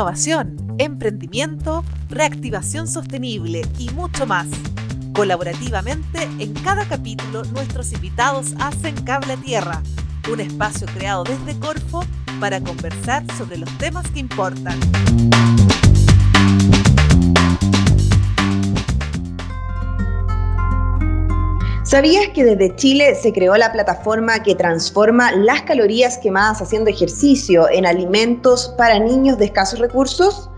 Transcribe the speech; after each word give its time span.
innovación, 0.00 0.56
emprendimiento, 0.78 1.84
reactivación 2.08 2.88
sostenible 2.88 3.60
y 3.78 3.90
mucho 3.90 4.26
más. 4.26 4.46
Colaborativamente, 5.12 6.22
en 6.38 6.54
cada 6.54 6.86
capítulo 6.86 7.44
nuestros 7.52 7.92
invitados 7.92 8.54
hacen 8.60 8.94
Cable 9.04 9.34
a 9.34 9.36
Tierra, 9.36 9.82
un 10.32 10.40
espacio 10.40 10.86
creado 10.94 11.24
desde 11.24 11.60
Corfo 11.60 12.02
para 12.40 12.62
conversar 12.62 13.26
sobre 13.36 13.58
los 13.58 13.68
temas 13.76 14.10
que 14.10 14.20
importan. 14.20 14.80
¿Sabías 21.90 22.28
que 22.28 22.44
desde 22.44 22.76
Chile 22.76 23.16
se 23.16 23.32
creó 23.32 23.56
la 23.56 23.72
plataforma 23.72 24.44
que 24.44 24.54
transforma 24.54 25.32
las 25.32 25.62
calorías 25.62 26.18
quemadas 26.18 26.62
haciendo 26.62 26.88
ejercicio 26.88 27.68
en 27.68 27.84
alimentos 27.84 28.72
para 28.78 29.00
niños 29.00 29.38
de 29.38 29.46
escasos 29.46 29.80
recursos? 29.80 30.50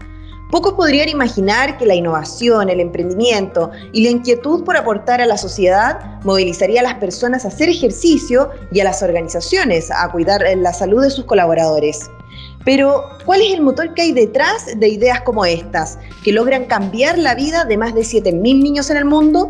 Pocos 0.51 0.75
podrían 0.75 1.09
imaginar 1.09 1.79
que 1.79 1.87
la 1.87 1.95
innovación, 1.95 2.69
el 2.69 2.81
emprendimiento 2.81 3.71
y 3.95 4.05
la 4.05 4.11
inquietud 4.11 4.63
por 4.63 4.77
aportar 4.77 5.23
a 5.23 5.27
la 5.27 5.39
sociedad 5.39 6.21
movilizaría 6.23 6.81
a 6.81 6.85
las 6.85 6.97
personas 6.97 7.47
a 7.47 7.49
hacer 7.49 7.71
ejercicio 7.71 8.51
y 8.71 8.81
a 8.81 8.85
las 8.85 9.03
organizaciones 9.03 9.91
a 9.91 10.07
cuidar 10.13 10.45
la 10.59 10.75
salud 10.75 11.03
de 11.03 11.09
sus 11.09 11.25
colaboradores. 11.25 12.11
Pero, 12.67 13.05
¿cuál 13.25 13.41
es 13.41 13.55
el 13.55 13.63
motor 13.63 13.95
que 13.95 14.03
hay 14.03 14.13
detrás 14.13 14.67
de 14.77 14.89
ideas 14.89 15.23
como 15.23 15.47
estas, 15.47 15.99
que 16.23 16.33
logran 16.33 16.67
cambiar 16.67 17.17
la 17.17 17.35
vida 17.35 17.65
de 17.65 17.79
más 17.79 17.95
de 17.95 18.03
7.000 18.03 18.63
niños 18.63 18.91
en 18.91 18.99
el 18.99 19.07
mundo? 19.07 19.49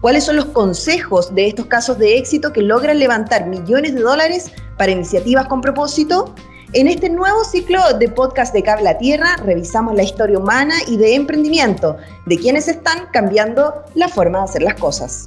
¿Cuáles 0.00 0.24
son 0.24 0.36
los 0.36 0.44
consejos 0.46 1.34
de 1.34 1.48
estos 1.48 1.66
casos 1.66 1.98
de 1.98 2.18
éxito 2.18 2.52
que 2.52 2.62
logran 2.62 3.00
levantar 3.00 3.46
millones 3.46 3.94
de 3.94 4.00
dólares 4.00 4.52
para 4.76 4.92
iniciativas 4.92 5.48
con 5.48 5.60
propósito? 5.60 6.36
En 6.72 6.86
este 6.86 7.10
nuevo 7.10 7.42
ciclo 7.42 7.80
de 7.98 8.08
podcast 8.08 8.54
de 8.54 8.62
Cable 8.62 8.88
a 8.90 8.98
Tierra 8.98 9.36
revisamos 9.38 9.96
la 9.96 10.04
historia 10.04 10.38
humana 10.38 10.74
y 10.86 10.98
de 10.98 11.16
emprendimiento 11.16 11.96
de 12.26 12.38
quienes 12.38 12.68
están 12.68 13.08
cambiando 13.12 13.82
la 13.96 14.08
forma 14.08 14.38
de 14.38 14.44
hacer 14.44 14.62
las 14.62 14.74
cosas. 14.74 15.24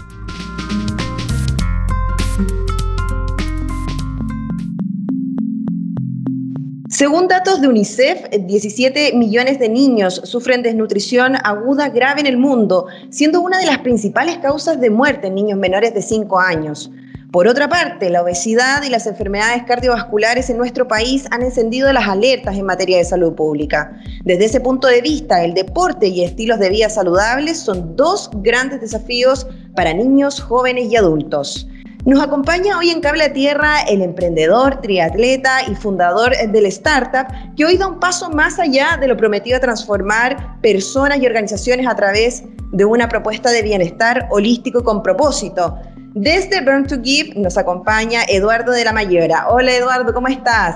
Según 7.01 7.27
datos 7.27 7.61
de 7.61 7.67
UNICEF, 7.67 8.29
17 8.29 9.13
millones 9.13 9.57
de 9.57 9.69
niños 9.69 10.21
sufren 10.23 10.61
desnutrición 10.61 11.35
aguda 11.43 11.89
grave 11.89 12.19
en 12.19 12.27
el 12.27 12.37
mundo, 12.37 12.85
siendo 13.09 13.41
una 13.41 13.57
de 13.57 13.65
las 13.65 13.79
principales 13.79 14.37
causas 14.37 14.79
de 14.79 14.91
muerte 14.91 15.25
en 15.25 15.33
niños 15.33 15.57
menores 15.57 15.95
de 15.95 16.03
5 16.03 16.39
años. 16.39 16.91
Por 17.31 17.47
otra 17.47 17.67
parte, 17.67 18.11
la 18.11 18.21
obesidad 18.21 18.83
y 18.83 18.91
las 18.91 19.07
enfermedades 19.07 19.63
cardiovasculares 19.63 20.51
en 20.51 20.57
nuestro 20.57 20.87
país 20.87 21.25
han 21.31 21.41
encendido 21.41 21.91
las 21.91 22.07
alertas 22.07 22.55
en 22.55 22.67
materia 22.67 22.99
de 22.99 23.05
salud 23.05 23.33
pública. 23.33 23.99
Desde 24.23 24.45
ese 24.45 24.59
punto 24.59 24.87
de 24.87 25.01
vista, 25.01 25.43
el 25.43 25.55
deporte 25.55 26.07
y 26.07 26.23
estilos 26.23 26.59
de 26.59 26.69
vida 26.69 26.89
saludables 26.89 27.57
son 27.57 27.95
dos 27.95 28.29
grandes 28.43 28.79
desafíos 28.79 29.47
para 29.75 29.91
niños, 29.91 30.39
jóvenes 30.39 30.91
y 30.91 30.97
adultos. 30.97 31.67
Nos 32.03 32.19
acompaña 32.19 32.79
hoy 32.79 32.89
en 32.89 32.99
Cable 32.99 33.25
a 33.25 33.31
Tierra 33.31 33.81
el 33.87 34.01
emprendedor, 34.01 34.81
triatleta 34.81 35.61
y 35.69 35.75
fundador 35.75 36.31
del 36.35 36.65
startup 36.65 37.27
que 37.55 37.63
hoy 37.63 37.77
da 37.77 37.87
un 37.87 37.99
paso 37.99 38.31
más 38.31 38.57
allá 38.57 38.97
de 38.99 39.07
lo 39.07 39.15
prometido 39.15 39.57
a 39.57 39.59
transformar 39.59 40.59
personas 40.61 41.19
y 41.19 41.27
organizaciones 41.27 41.85
a 41.85 41.95
través 41.95 42.43
de 42.71 42.85
una 42.85 43.07
propuesta 43.07 43.51
de 43.51 43.61
bienestar 43.61 44.27
holístico 44.31 44.83
con 44.83 45.03
propósito. 45.03 45.77
Desde 46.15 46.61
Burn 46.61 46.87
to 46.87 46.95
Give 47.03 47.39
nos 47.39 47.55
acompaña 47.55 48.23
Eduardo 48.27 48.71
de 48.71 48.83
la 48.83 48.93
Mayora. 48.93 49.47
Hola 49.49 49.71
Eduardo, 49.71 50.11
¿cómo 50.11 50.27
estás? 50.27 50.75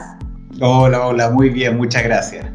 Hola, 0.61 1.07
hola, 1.07 1.31
muy 1.31 1.49
bien, 1.49 1.75
muchas 1.75 2.03
gracias. 2.03 2.45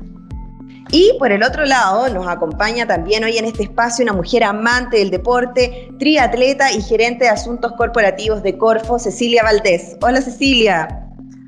Y 0.92 1.12
por 1.20 1.30
el 1.30 1.44
otro 1.44 1.64
lado, 1.64 2.08
nos 2.08 2.26
acompaña 2.26 2.84
también 2.84 3.22
hoy 3.22 3.38
en 3.38 3.44
este 3.44 3.62
espacio 3.62 4.02
una 4.02 4.12
mujer 4.12 4.42
amante 4.42 4.96
del 4.96 5.10
deporte, 5.10 5.88
triatleta 6.00 6.72
y 6.72 6.82
gerente 6.82 7.24
de 7.24 7.30
asuntos 7.30 7.72
corporativos 7.76 8.42
de 8.42 8.58
Corfo, 8.58 8.98
Cecilia 8.98 9.44
Valdés. 9.44 9.96
Hola 10.02 10.20
Cecilia. 10.20 11.06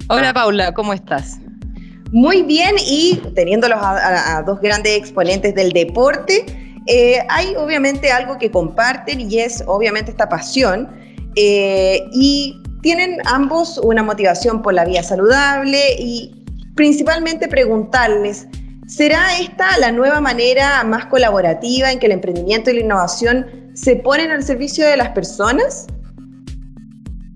Hola 0.08 0.32
Paula, 0.32 0.72
¿cómo 0.72 0.92
estás? 0.92 1.38
Muy 2.12 2.42
bien 2.42 2.76
y 2.78 3.20
teniéndolos 3.34 3.78
a, 3.82 4.42
dos 4.46 4.60
grandes 4.60 4.96
exponentes 4.96 5.56
del 5.56 5.72
deporte, 5.72 6.44
eh, 6.86 7.18
hay 7.28 7.56
obviamente 7.56 8.12
algo 8.12 8.38
que 8.38 8.50
comparten 8.50 9.20
y 9.28 9.40
es 9.40 9.64
obviamente 9.66 10.12
esta 10.12 10.28
pasión. 10.28 10.88
Eh, 11.34 12.04
y 12.12 12.60
tienen 12.82 13.18
ambos 13.24 13.78
una 13.78 14.02
motivación 14.02 14.62
por 14.62 14.74
la 14.74 14.84
vida 14.84 15.02
saludable 15.02 15.94
y 15.98 16.44
principalmente 16.76 17.48
preguntarles, 17.48 18.46
¿Será 18.94 19.38
esta 19.40 19.78
la 19.78 19.90
nueva 19.90 20.20
manera 20.20 20.84
más 20.84 21.06
colaborativa 21.06 21.90
en 21.90 21.98
que 21.98 22.04
el 22.04 22.12
emprendimiento 22.12 22.70
y 22.70 22.74
la 22.74 22.80
innovación 22.80 23.46
se 23.72 23.96
ponen 23.96 24.30
al 24.30 24.42
servicio 24.42 24.86
de 24.86 24.98
las 24.98 25.08
personas? 25.10 25.86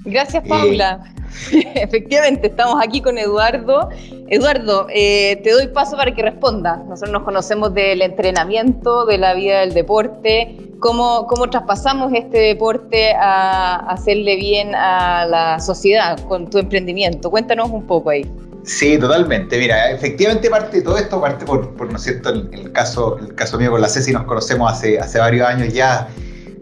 Gracias, 0.04 0.46
Paula. 0.46 1.02
Efectivamente, 1.74 2.48
estamos 2.48 2.76
aquí 2.84 3.00
con 3.00 3.16
Eduardo. 3.16 3.88
Eduardo, 4.28 4.86
eh, 4.90 5.40
te 5.42 5.52
doy 5.52 5.68
paso 5.68 5.96
para 5.96 6.14
que 6.14 6.20
respondas. 6.20 6.84
Nosotros 6.84 7.14
nos 7.14 7.22
conocemos 7.22 7.72
del 7.72 8.02
entrenamiento, 8.02 9.06
de 9.06 9.16
la 9.16 9.32
vida 9.32 9.60
del 9.60 9.72
deporte, 9.72 10.58
cómo, 10.80 11.26
cómo 11.26 11.48
traspasamos 11.48 12.12
este 12.12 12.36
deporte 12.36 13.14
a 13.14 13.76
hacerle 13.88 14.36
bien 14.36 14.74
a 14.74 15.24
la 15.24 15.58
sociedad 15.60 16.20
con 16.28 16.50
tu 16.50 16.58
emprendimiento. 16.58 17.30
Cuéntanos 17.30 17.70
un 17.70 17.86
poco 17.86 18.10
ahí. 18.10 18.30
Sí, 18.66 18.98
totalmente. 18.98 19.58
Mira, 19.58 19.92
efectivamente 19.92 20.50
parte 20.50 20.78
de 20.78 20.82
todo 20.82 20.98
esto, 20.98 21.20
parte 21.20 21.44
por, 21.44 21.70
por 21.74 21.88
¿no 21.88 21.96
es 21.96 22.02
cierto?, 22.02 22.30
el, 22.30 22.72
caso, 22.72 23.16
el 23.18 23.32
caso 23.34 23.58
mío 23.58 23.70
con 23.70 23.80
la 23.80 23.88
Ceci 23.88 24.12
nos 24.12 24.24
conocemos 24.24 24.72
hace, 24.72 24.98
hace 24.98 25.20
varios 25.20 25.48
años 25.48 25.72
ya 25.72 26.08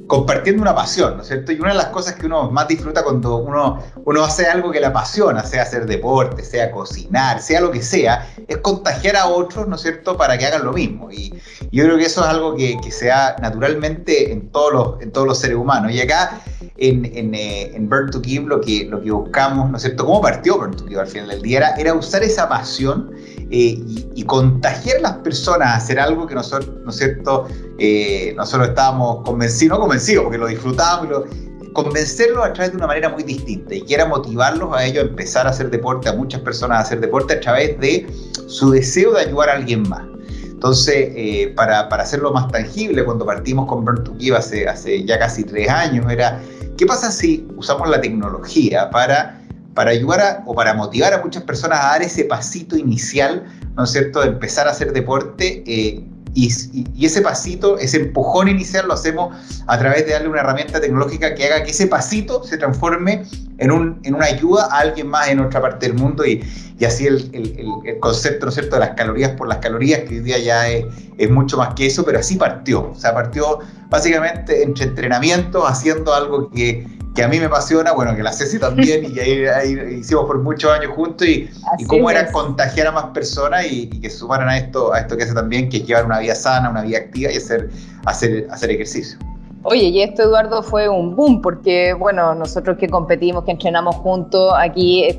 compartiendo 0.06 0.62
una 0.62 0.74
pasión, 0.74 1.16
¿no 1.16 1.22
es 1.22 1.28
cierto? 1.28 1.52
Y 1.52 1.60
una 1.60 1.70
de 1.70 1.78
las 1.78 1.86
cosas 1.86 2.14
que 2.14 2.26
uno 2.26 2.50
más 2.50 2.68
disfruta 2.68 3.02
cuando 3.02 3.36
uno, 3.36 3.82
uno 4.04 4.24
hace 4.24 4.46
algo 4.46 4.70
que 4.70 4.80
le 4.80 4.86
apasiona, 4.86 5.42
sea 5.42 5.62
hacer 5.62 5.86
deporte, 5.86 6.42
sea 6.42 6.70
cocinar, 6.70 7.40
sea 7.40 7.60
lo 7.60 7.70
que 7.70 7.82
sea, 7.82 8.28
es 8.46 8.58
contagiar 8.58 9.16
a 9.16 9.26
otros, 9.26 9.66
¿no 9.66 9.76
es 9.76 9.82
cierto?, 9.82 10.16
para 10.16 10.36
que 10.36 10.46
hagan 10.46 10.64
lo 10.64 10.72
mismo. 10.72 11.10
Y, 11.10 11.32
yo 11.72 11.84
creo 11.84 11.96
que 11.96 12.04
eso 12.04 12.22
es 12.22 12.28
algo 12.28 12.54
que, 12.54 12.76
que 12.82 12.90
se 12.92 13.06
da 13.06 13.36
naturalmente 13.40 14.30
en 14.30 14.50
todos 14.50 14.72
los, 14.72 15.02
en 15.02 15.10
todos 15.10 15.26
los 15.26 15.38
seres 15.38 15.56
humanos. 15.56 15.90
Y 15.92 16.00
acá 16.00 16.40
en, 16.76 17.04
en, 17.16 17.34
eh, 17.34 17.74
en 17.74 17.88
Burn 17.88 18.10
to 18.10 18.20
Give 18.20 18.46
lo 18.46 18.60
que, 18.60 18.84
lo 18.84 19.00
que 19.00 19.10
buscamos, 19.10 19.70
¿no 19.70 19.76
es 19.76 19.82
cierto?, 19.82 20.04
cómo 20.04 20.20
partió 20.20 20.58
Burn 20.58 20.76
to 20.76 20.86
Give 20.86 21.00
al 21.00 21.06
final 21.06 21.28
del 21.28 21.42
día, 21.42 21.58
era, 21.58 21.70
era 21.76 21.94
usar 21.94 22.22
esa 22.22 22.48
pasión 22.48 23.12
eh, 23.50 23.78
y, 24.14 24.24
contagiar 24.24 24.98
a 24.98 25.00
las 25.00 25.12
personas 25.18 25.68
a 25.68 25.76
hacer 25.76 26.00
algo 26.00 26.26
que 26.26 26.34
nosotros, 26.34 26.74
¿no 26.82 26.90
es 26.90 26.96
cierto?, 26.96 27.46
eh, 27.78 28.32
nosotros 28.36 28.68
estábamos 28.68 29.22
convencidos, 29.24 29.78
no 29.78 29.84
convencidos, 29.94 30.24
porque 30.24 30.38
lo 30.38 30.46
disfrutábamos, 30.46 31.26
y 31.62 31.72
convencerlos 31.72 32.44
a 32.44 32.52
través 32.52 32.72
de 32.72 32.78
una 32.78 32.86
manera 32.86 33.08
muy 33.08 33.22
distinta 33.22 33.74
y 33.74 33.82
que 33.82 33.94
era 33.94 34.06
motivarlos 34.06 34.74
a 34.74 34.84
ellos 34.84 35.04
a 35.04 35.06
empezar 35.08 35.46
a 35.46 35.50
hacer 35.50 35.70
deporte, 35.70 36.08
a 36.08 36.12
muchas 36.12 36.40
personas 36.40 36.78
a 36.78 36.80
hacer 36.82 37.00
deporte 37.00 37.34
a 37.34 37.40
través 37.40 37.78
de 37.80 38.06
su 38.46 38.70
deseo 38.70 39.12
de 39.14 39.22
ayudar 39.22 39.50
a 39.50 39.52
alguien 39.54 39.88
más. 39.88 40.02
Entonces, 40.44 41.12
eh, 41.14 41.52
para, 41.54 41.88
para, 41.88 42.04
hacerlo 42.04 42.32
más 42.32 42.48
tangible, 42.48 43.04
cuando 43.04 43.26
partimos 43.26 43.66
con 43.66 43.84
Burn 43.84 44.02
to 44.02 44.14
Give 44.18 44.36
hace, 44.36 44.66
hace 44.66 45.04
ya 45.04 45.18
casi 45.18 45.44
tres 45.44 45.68
años, 45.68 46.10
era, 46.10 46.40
¿qué 46.78 46.86
pasa 46.86 47.10
si 47.10 47.46
usamos 47.56 47.88
la 47.88 48.00
tecnología 48.00 48.88
para 48.90 49.40
para 49.74 49.90
ayudar 49.90 50.42
o 50.46 50.54
para 50.54 50.72
motivar 50.74 51.12
a 51.12 51.22
muchas 51.22 51.42
personas 51.42 51.80
a 51.80 51.88
dar 51.88 52.02
ese 52.02 52.24
pasito 52.24 52.76
inicial, 52.76 53.44
¿no 53.76 53.84
es 53.84 53.90
cierto?, 53.90 54.20
de 54.20 54.28
empezar 54.28 54.68
a 54.68 54.70
hacer 54.70 54.92
deporte. 54.92 55.64
Eh, 55.66 56.04
y, 56.34 57.06
ese 57.06 57.22
pasito, 57.22 57.78
ese 57.78 57.98
empujón 57.98 58.48
inicial 58.48 58.88
lo 58.88 58.94
hacemos 58.94 59.36
a 59.66 59.78
través 59.78 60.04
de 60.04 60.12
darle 60.12 60.28
una 60.28 60.40
herramienta 60.40 60.80
tecnológica 60.80 61.34
que 61.34 61.46
haga 61.46 61.62
que 61.62 61.70
ese 61.70 61.86
pasito 61.86 62.42
se 62.42 62.58
transforme 62.58 63.24
en, 63.58 63.70
un, 63.70 64.00
en 64.02 64.14
una 64.14 64.26
ayuda 64.26 64.68
a 64.70 64.80
alguien 64.80 65.06
más 65.06 65.28
en 65.28 65.40
otra 65.40 65.60
parte 65.60 65.86
del 65.86 65.96
mundo 65.96 66.26
y, 66.26 66.42
y 66.78 66.84
así 66.84 67.06
el, 67.06 67.30
el, 67.32 68.00
concepto, 68.00 68.46
¿no 68.46 68.48
es 68.48 68.54
cierto?, 68.56 68.76
de 68.76 68.80
las 68.80 68.90
calorías 68.90 69.30
por 69.32 69.46
las 69.48 69.58
calorías, 69.58 70.00
que 70.00 70.16
hoy 70.16 70.20
día 70.20 70.38
ya 70.38 70.68
es, 70.68 70.84
es, 71.18 71.30
mucho 71.30 71.56
más 71.56 71.74
que 71.74 71.86
eso, 71.86 72.04
pero 72.04 72.18
así 72.18 72.36
partió. 72.36 72.90
O 72.90 72.94
sea, 72.96 73.14
partió 73.14 73.60
básicamente 73.88 74.62
entre 74.62 74.86
entrenamiento, 74.86 75.66
haciendo 75.66 76.12
algo 76.12 76.50
que, 76.50 76.84
que 77.14 77.22
a 77.22 77.28
mí 77.28 77.38
me 77.38 77.46
apasiona, 77.46 77.92
bueno, 77.92 78.14
que 78.16 78.22
la 78.22 78.32
Ceci 78.32 78.58
también, 78.58 79.04
y 79.14 79.18
ahí, 79.20 79.98
hicimos 80.00 80.26
por 80.26 80.40
muchos 80.42 80.70
años 80.72 80.92
juntos, 80.94 81.26
y, 81.26 81.48
y 81.78 81.84
cómo 81.86 82.10
era 82.10 82.30
contagiar 82.32 82.88
a 82.88 82.92
más 82.92 83.04
personas 83.06 83.66
y, 83.70 83.88
que 83.88 84.10
sumaran 84.10 84.48
a 84.48 84.58
esto, 84.58 84.92
a 84.92 85.00
esto 85.00 85.16
que 85.16 85.22
hace 85.22 85.34
también, 85.34 85.68
que 85.68 85.78
es 85.78 85.86
llevar 85.86 86.06
una 86.06 86.18
vida 86.18 86.34
sana, 86.34 86.70
una 86.70 86.82
vida 86.82 86.98
activa 86.98 87.30
y 87.30 87.36
hacer, 87.36 87.70
hacer, 88.04 88.48
hacer 88.50 88.70
ejercicio. 88.70 89.18
Oye, 89.66 89.84
y 89.84 90.02
esto, 90.02 90.24
Eduardo, 90.24 90.62
fue 90.62 90.90
un 90.90 91.16
boom, 91.16 91.40
porque, 91.40 91.94
bueno, 91.94 92.34
nosotros 92.34 92.76
que 92.76 92.86
competimos, 92.86 93.44
que 93.44 93.52
entrenamos 93.52 93.96
juntos, 93.96 94.52
aquí 94.58 95.04
es, 95.04 95.18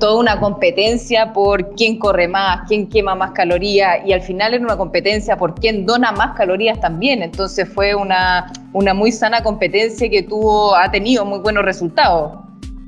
toda 0.00 0.18
una 0.18 0.40
competencia 0.40 1.32
por 1.32 1.70
quién 1.76 2.00
corre 2.00 2.26
más, 2.26 2.66
quién 2.66 2.88
quema 2.88 3.14
más 3.14 3.30
calorías, 3.30 4.04
y 4.04 4.12
al 4.12 4.20
final 4.20 4.52
es 4.52 4.60
una 4.60 4.76
competencia 4.76 5.36
por 5.36 5.54
quién 5.54 5.86
dona 5.86 6.10
más 6.10 6.36
calorías 6.36 6.80
también. 6.80 7.22
Entonces 7.22 7.68
fue 7.68 7.94
una, 7.94 8.52
una 8.72 8.94
muy 8.94 9.12
sana 9.12 9.44
competencia 9.44 10.10
que 10.10 10.24
tuvo, 10.24 10.74
ha 10.74 10.90
tenido 10.90 11.24
muy 11.24 11.38
buenos 11.38 11.64
resultados. 11.64 12.43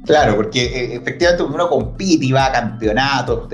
Claro, 0.06 0.36
porque 0.36 0.64
eh, 0.64 0.94
efectivamente 0.94 1.42
uno 1.42 1.68
compite 1.68 2.24
y 2.24 2.30
va 2.30 2.46
a 2.46 2.52
campeonatos, 2.52 3.48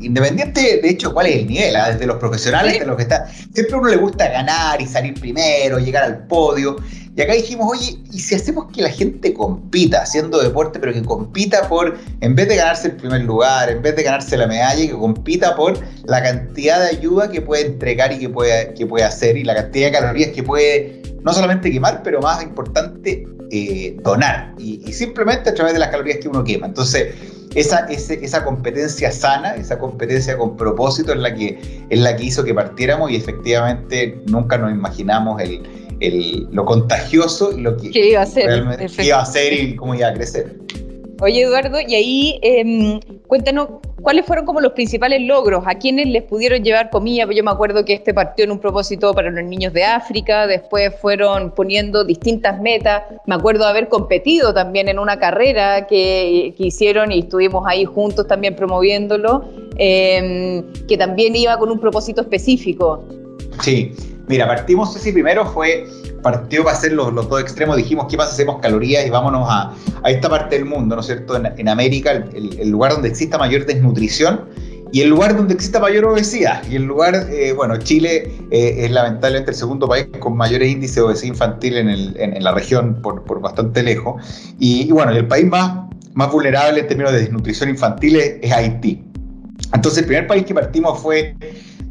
independiente 0.00 0.80
de 0.80 0.88
hecho 0.88 1.12
cuál 1.12 1.26
es 1.26 1.36
el 1.36 1.48
nivel, 1.48 1.74
¿ah? 1.74 1.90
desde 1.90 2.06
los 2.06 2.16
profesionales 2.18 2.74
hasta 2.74 2.86
los 2.86 2.96
que 2.96 3.02
están, 3.02 3.22
siempre 3.52 3.74
a 3.74 3.78
uno 3.78 3.88
le 3.88 3.96
gusta 3.96 4.28
ganar 4.28 4.80
y 4.80 4.86
salir 4.86 5.18
primero, 5.18 5.80
llegar 5.80 6.04
al 6.04 6.26
podio. 6.28 6.76
Y 7.16 7.22
acá 7.22 7.32
dijimos, 7.32 7.66
oye, 7.70 7.98
¿y 8.12 8.20
si 8.20 8.34
hacemos 8.34 8.70
que 8.72 8.82
la 8.82 8.90
gente 8.90 9.32
compita 9.32 10.02
haciendo 10.02 10.38
deporte, 10.38 10.78
pero 10.78 10.92
que 10.92 11.02
compita 11.02 11.66
por, 11.66 11.96
en 12.20 12.34
vez 12.34 12.46
de 12.46 12.56
ganarse 12.56 12.88
el 12.88 12.96
primer 12.96 13.22
lugar, 13.22 13.70
en 13.70 13.82
vez 13.82 13.96
de 13.96 14.02
ganarse 14.02 14.36
la 14.36 14.46
medalla, 14.46 14.86
que 14.86 14.92
compita 14.92 15.56
por 15.56 15.80
la 16.04 16.22
cantidad 16.22 16.78
de 16.78 16.98
ayuda 16.98 17.30
que 17.30 17.40
puede 17.40 17.66
entregar 17.66 18.12
y 18.12 18.18
que 18.18 18.28
puede, 18.28 18.74
que 18.74 18.86
puede 18.86 19.04
hacer 19.04 19.36
y 19.38 19.44
la 19.44 19.54
cantidad 19.54 19.86
de 19.86 19.92
calorías 19.92 20.30
que 20.30 20.42
puede 20.42 21.02
no 21.26 21.32
solamente 21.32 21.72
quemar, 21.72 22.02
pero 22.04 22.22
más 22.22 22.40
importante, 22.40 23.26
eh, 23.50 23.96
donar 24.02 24.54
y, 24.58 24.80
simplemente 24.92 25.50
a 25.50 25.54
través 25.54 25.72
de 25.72 25.80
las 25.80 25.88
calorías 25.88 26.18
que 26.18 26.28
uno 26.28 26.44
quema. 26.44 26.68
Entonces, 26.68 27.14
esa, 27.56 27.80
esa 27.88 28.44
competencia 28.44 29.10
sana, 29.10 29.56
esa 29.56 29.76
competencia 29.76 30.38
con 30.38 30.56
propósito 30.56 31.12
es 31.12 31.18
la, 31.18 31.34
que, 31.34 31.58
es 31.90 31.98
la 31.98 32.14
que 32.16 32.24
hizo 32.24 32.44
que 32.44 32.54
partiéramos 32.54 33.10
y 33.10 33.16
efectivamente 33.16 34.20
nunca 34.26 34.56
nos 34.56 34.70
imaginamos 34.70 35.42
el, 35.42 35.62
el, 35.98 36.46
lo 36.52 36.64
contagioso 36.64 37.56
y 37.58 37.60
lo 37.60 37.76
que, 37.76 37.90
iba 37.92 38.22
a 38.22 38.26
ser, 38.26 38.64
iba 39.00 39.20
a 39.20 39.26
ser 39.26 39.52
y 39.52 39.74
cómo 39.74 39.96
iba 39.96 40.06
a 40.06 40.14
crecer. 40.14 40.54
Oye, 41.22 41.42
Eduardo, 41.42 41.78
y 41.80 41.94
ahí 41.94 42.38
em, 42.42 43.00
cuéntanos 43.26 43.68
cuáles 44.02 44.26
fueron 44.26 44.44
como 44.44 44.60
los 44.60 44.72
principales 44.72 45.22
logros, 45.22 45.64
a 45.66 45.74
quiénes 45.76 46.08
les 46.08 46.22
pudieron 46.22 46.62
llevar 46.62 46.90
comida. 46.90 47.26
Yo 47.32 47.42
me 47.42 47.50
acuerdo 47.50 47.86
que 47.86 47.94
este 47.94 48.12
partió 48.12 48.44
en 48.44 48.50
un 48.50 48.58
propósito 48.58 49.14
para 49.14 49.30
los 49.30 49.42
niños 49.42 49.72
de 49.72 49.82
África, 49.82 50.46
después 50.46 50.94
fueron 51.00 51.52
poniendo 51.52 52.04
distintas 52.04 52.60
metas. 52.60 53.04
Me 53.26 53.34
acuerdo 53.34 53.64
haber 53.64 53.88
competido 53.88 54.52
también 54.52 54.88
en 54.88 54.98
una 54.98 55.18
carrera 55.18 55.86
que, 55.86 56.54
hicieron 56.58 57.10
y 57.12 57.20
estuvimos 57.20 57.64
ahí 57.66 57.84
juntos 57.84 58.26
también 58.26 58.54
promoviéndolo, 58.54 59.44
em, 59.78 60.64
que 60.86 60.98
también 60.98 61.34
iba 61.34 61.56
con 61.58 61.70
un 61.70 61.80
propósito 61.80 62.20
específico. 62.20 63.02
Sí, 63.62 63.92
mira, 64.28 64.46
partimos, 64.46 64.94
así 64.94 65.12
primero 65.12 65.46
fue 65.46 65.86
partió 66.26 66.64
para 66.64 66.76
hacer 66.76 66.92
los, 66.92 67.12
los, 67.12 67.28
dos 67.28 67.40
extremos, 67.40 67.76
dijimos, 67.76 68.06
¿qué 68.10 68.16
pasa? 68.16 68.32
Hacemos 68.32 68.58
calorías 68.60 69.06
y 69.06 69.10
vámonos 69.10 69.46
a, 69.48 69.72
a 70.02 70.10
esta 70.10 70.28
parte 70.28 70.56
del 70.56 70.64
mundo, 70.64 70.96
¿no 70.96 71.00
es 71.00 71.06
cierto? 71.06 71.36
En, 71.36 71.68
América, 71.68 72.10
el, 72.10 72.68
lugar 72.68 72.90
donde 72.90 73.08
exista 73.08 73.38
mayor 73.38 73.64
desnutrición 73.64 74.40
y 74.90 75.02
el 75.02 75.08
lugar 75.08 75.36
donde 75.36 75.54
exista 75.54 75.78
mayor 75.78 76.04
obesidad. 76.06 76.64
Y 76.68 76.74
el 76.74 76.82
lugar, 76.82 77.14
eh, 77.30 77.52
bueno, 77.52 77.76
Chile 77.76 78.32
eh, 78.50 78.74
es 78.76 78.90
lamentablemente 78.90 79.52
el 79.52 79.56
segundo 79.56 79.86
país 79.86 80.08
con 80.18 80.36
mayores 80.36 80.68
índices 80.68 80.96
de 80.96 81.02
obesidad 81.02 81.28
infantil 81.28 81.76
en, 81.76 81.88
el, 81.90 82.16
en, 82.18 82.42
la 82.42 82.50
región 82.50 83.00
por, 83.02 83.22
por 83.22 83.40
bastante 83.40 83.84
lejos. 83.84 84.20
Y, 84.58 84.90
bueno, 84.90 85.12
el 85.12 85.28
país 85.28 85.46
más, 85.46 85.86
más 86.14 86.32
vulnerable 86.32 86.80
en 86.80 86.88
términos 86.88 87.12
de 87.12 87.20
desnutrición 87.20 87.70
infantil 87.70 88.16
es 88.16 88.52
Haití. 88.52 89.00
Entonces, 89.72 90.00
el 90.00 90.06
primer 90.06 90.26
país 90.26 90.44
que 90.44 90.54
partimos 90.54 91.00
fue 91.00 91.36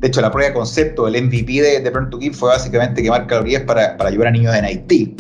de 0.06 0.10
hecho, 0.10 0.22
la 0.22 0.30
prueba 0.30 0.50
de 0.50 0.54
concepto, 0.54 1.08
el 1.08 1.20
MVP 1.20 1.52
de, 1.64 1.80
de 1.80 1.90
Burn 1.90 2.12
to 2.12 2.20
Give 2.20 2.36
fue 2.36 2.50
básicamente 2.50 3.02
quemar 3.02 3.26
calorías 3.26 3.64
para, 3.64 3.98
para 3.98 4.12
ayudar 4.12 4.28
a 4.28 4.32
niños 4.34 4.54
en 4.54 4.64
Haití. 4.64 5.16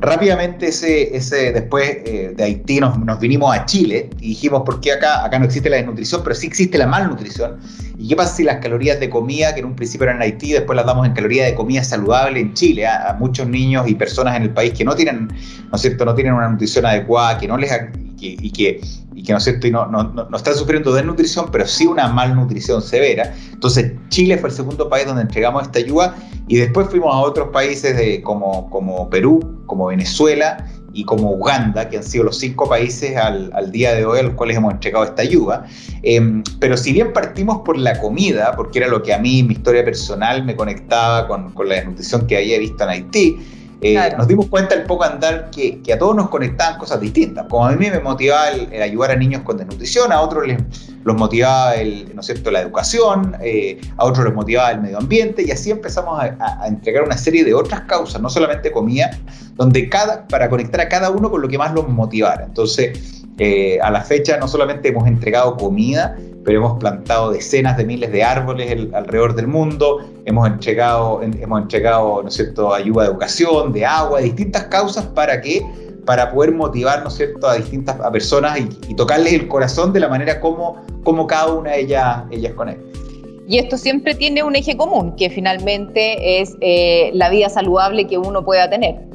Rápidamente 0.00 0.68
ese, 0.68 1.16
ese 1.16 1.50
después 1.50 1.96
eh, 2.04 2.34
de 2.36 2.44
Haití 2.44 2.78
nos, 2.78 2.98
nos, 2.98 3.18
vinimos 3.20 3.56
a 3.56 3.64
Chile 3.64 4.10
y 4.20 4.28
dijimos, 4.28 4.64
¿por 4.66 4.82
qué 4.82 4.92
acá, 4.92 5.24
acá 5.24 5.38
no 5.38 5.46
existe 5.46 5.70
la 5.70 5.78
desnutrición, 5.78 6.20
pero 6.22 6.34
sí 6.34 6.46
existe 6.46 6.76
la 6.76 6.86
malnutrición? 6.86 7.56
¿Y 7.96 8.06
qué 8.06 8.16
pasa 8.16 8.36
si 8.36 8.42
las 8.42 8.58
calorías 8.58 9.00
de 9.00 9.08
comida, 9.08 9.54
que 9.54 9.60
en 9.60 9.66
un 9.66 9.74
principio 9.74 10.04
eran 10.04 10.16
en 10.16 10.24
Haití, 10.24 10.52
después 10.52 10.76
las 10.76 10.84
damos 10.84 11.06
en 11.06 11.14
calorías 11.14 11.46
de 11.46 11.54
comida 11.54 11.82
saludable 11.82 12.38
en 12.38 12.52
Chile, 12.52 12.86
a, 12.86 13.16
muchos 13.18 13.48
niños 13.48 13.88
y 13.88 13.94
personas 13.94 14.36
en 14.36 14.42
el 14.42 14.50
país 14.50 14.74
que 14.74 14.84
no 14.84 14.94
tienen, 14.94 15.28
¿no 15.28 15.74
es 15.74 15.80
cierto?, 15.80 16.04
no 16.04 16.14
tienen 16.14 16.34
una 16.34 16.50
nutrición 16.50 16.84
adecuada, 16.84 17.38
que 17.38 17.48
no 17.48 17.56
les 17.56 17.72
y 18.20 18.50
que, 18.50 18.80
y 19.14 19.22
que, 19.22 19.32
¿no, 19.32 19.38
es 19.38 19.44
cierto? 19.44 19.66
Y 19.66 19.70
no, 19.70 19.86
no, 19.86 20.04
no, 20.04 20.36
están 20.36 20.54
sufriendo 20.54 20.92
desnutrición, 20.92 21.46
pero 21.50 21.66
sí 21.66 21.86
una 21.86 22.08
malnutrición 22.08 22.82
severa. 22.82 23.34
Entonces, 23.52 23.92
Chile 24.08 24.38
fue 24.38 24.50
el 24.50 24.54
segundo 24.54 24.88
país 24.88 25.06
donde 25.06 25.22
entregamos 25.22 25.62
esta 25.62 25.78
ayuda 25.78 26.14
y 26.48 26.56
después 26.56 26.88
fuimos 26.88 27.14
a 27.14 27.18
otros 27.18 27.48
países 27.48 27.96
de, 27.96 28.22
como, 28.22 28.68
como 28.70 29.08
Perú, 29.10 29.62
como 29.66 29.86
Venezuela 29.86 30.66
y 30.92 31.04
como 31.04 31.30
Uganda, 31.32 31.88
que 31.88 31.98
han 31.98 32.02
sido 32.02 32.24
los 32.24 32.38
cinco 32.38 32.68
países 32.68 33.16
al, 33.16 33.52
al 33.54 33.70
día 33.70 33.94
de 33.94 34.04
hoy 34.04 34.20
a 34.20 34.22
los 34.22 34.34
cuales 34.34 34.56
hemos 34.56 34.72
entregado 34.72 35.04
esta 35.04 35.22
ayuda. 35.22 35.66
Em, 36.02 36.42
pero 36.58 36.76
si 36.76 36.92
bien 36.92 37.12
partimos 37.12 37.58
por 37.64 37.76
la 37.76 38.00
comida, 38.00 38.52
porque 38.56 38.78
era 38.78 38.88
lo 38.88 39.02
que 39.02 39.12
a 39.12 39.18
mí, 39.18 39.42
mi 39.42 39.54
historia 39.54 39.84
personal, 39.84 40.44
me 40.44 40.56
conectaba 40.56 41.28
con, 41.28 41.52
con 41.52 41.68
la 41.68 41.76
desnutrición 41.76 42.26
que 42.26 42.38
había 42.38 42.58
visto 42.58 42.82
en 42.84 42.90
Haití, 42.90 43.38
eh, 43.80 44.12
nos 44.16 44.26
dimos 44.26 44.46
cuenta 44.46 44.74
el 44.74 44.84
poco 44.84 45.04
andar 45.04 45.50
que, 45.50 45.80
que, 45.82 45.92
a 45.92 45.98
todos 45.98 46.16
nos 46.16 46.28
conectaban 46.30 46.78
cosas 46.78 47.00
distintas. 47.00 47.46
Como 47.48 47.64
a 47.64 47.72
mí 47.72 47.88
me 47.88 48.00
motivaba 48.00 48.48
el, 48.48 48.82
ayudar 48.82 49.12
a 49.12 49.16
niños 49.16 49.42
con 49.42 49.56
desnutrición, 49.56 50.10
a 50.10 50.20
otros 50.20 50.48
les, 50.48 50.58
los 51.04 51.16
motivaba 51.16 51.76
el, 51.76 52.12
¿no 52.12 52.20
es 52.20 52.26
cierto? 52.26 52.50
la 52.50 52.60
educación, 52.60 53.36
eh, 53.40 53.80
a 53.96 54.04
otros 54.04 54.24
les 54.24 54.34
motivaba 54.34 54.72
el 54.72 54.80
medio 54.80 54.98
ambiente 54.98 55.44
y 55.46 55.52
así 55.52 55.70
empezamos 55.70 56.20
a, 56.20 56.66
entregar 56.66 57.04
una 57.04 57.16
serie 57.16 57.44
de 57.44 57.54
otras 57.54 57.82
causas, 57.82 58.20
no 58.20 58.28
solamente 58.28 58.72
comida, 58.72 59.10
donde 59.54 59.88
cada, 59.88 60.26
para 60.26 60.48
conectar 60.48 60.80
a 60.80 60.88
cada 60.88 61.10
uno 61.10 61.30
con 61.30 61.40
lo 61.40 61.48
que 61.48 61.56
más 61.56 61.72
los 61.72 61.88
motivara. 61.88 62.44
Entonces, 62.44 63.24
eh, 63.38 63.78
a 63.80 63.92
la 63.92 64.00
fecha 64.02 64.36
no 64.38 64.48
solamente 64.48 64.88
hemos 64.88 65.06
entregado 65.06 65.56
comida, 65.56 66.16
pero 66.48 66.60
hemos 66.60 66.78
plantado 66.78 67.30
decenas 67.30 67.76
de 67.76 67.84
miles 67.84 68.10
de 68.10 68.24
árboles 68.24 68.74
alrededor 68.94 69.34
del 69.34 69.48
mundo, 69.48 69.98
hemos 70.24 70.48
entregado, 70.48 71.20
hemos 71.22 71.60
entregado 71.60 72.22
¿no 72.22 72.28
es 72.30 72.36
cierto? 72.36 72.72
ayuda 72.72 73.02
de 73.02 73.10
educación, 73.10 73.70
de 73.70 73.84
agua, 73.84 74.20
de 74.20 74.24
distintas 74.24 74.64
causas 74.64 75.04
para 75.04 75.42
que 75.42 75.62
para 76.06 76.32
poder 76.32 76.52
motivar 76.52 77.02
¿no 77.02 77.08
es 77.08 77.16
cierto? 77.16 77.46
a 77.46 77.56
distintas 77.56 77.96
personas 78.10 78.60
y, 78.88 78.94
tocarles 78.94 79.34
el 79.34 79.46
corazón 79.46 79.92
de 79.92 80.00
la 80.00 80.08
manera 80.08 80.40
como, 80.40 80.82
como 81.04 81.26
cada 81.26 81.52
una 81.52 81.72
de 81.72 81.80
ellas, 81.80 82.24
ellas 82.30 82.54
conecta. 82.54 82.98
Y 83.46 83.58
esto 83.58 83.76
siempre 83.76 84.14
tiene 84.14 84.42
un 84.42 84.56
eje 84.56 84.74
común, 84.74 85.16
que 85.16 85.28
finalmente 85.28 86.40
es 86.40 86.56
eh, 86.62 87.10
la 87.12 87.28
vida 87.28 87.50
saludable 87.50 88.06
que 88.06 88.16
uno 88.16 88.42
pueda 88.42 88.70
tener. 88.70 89.07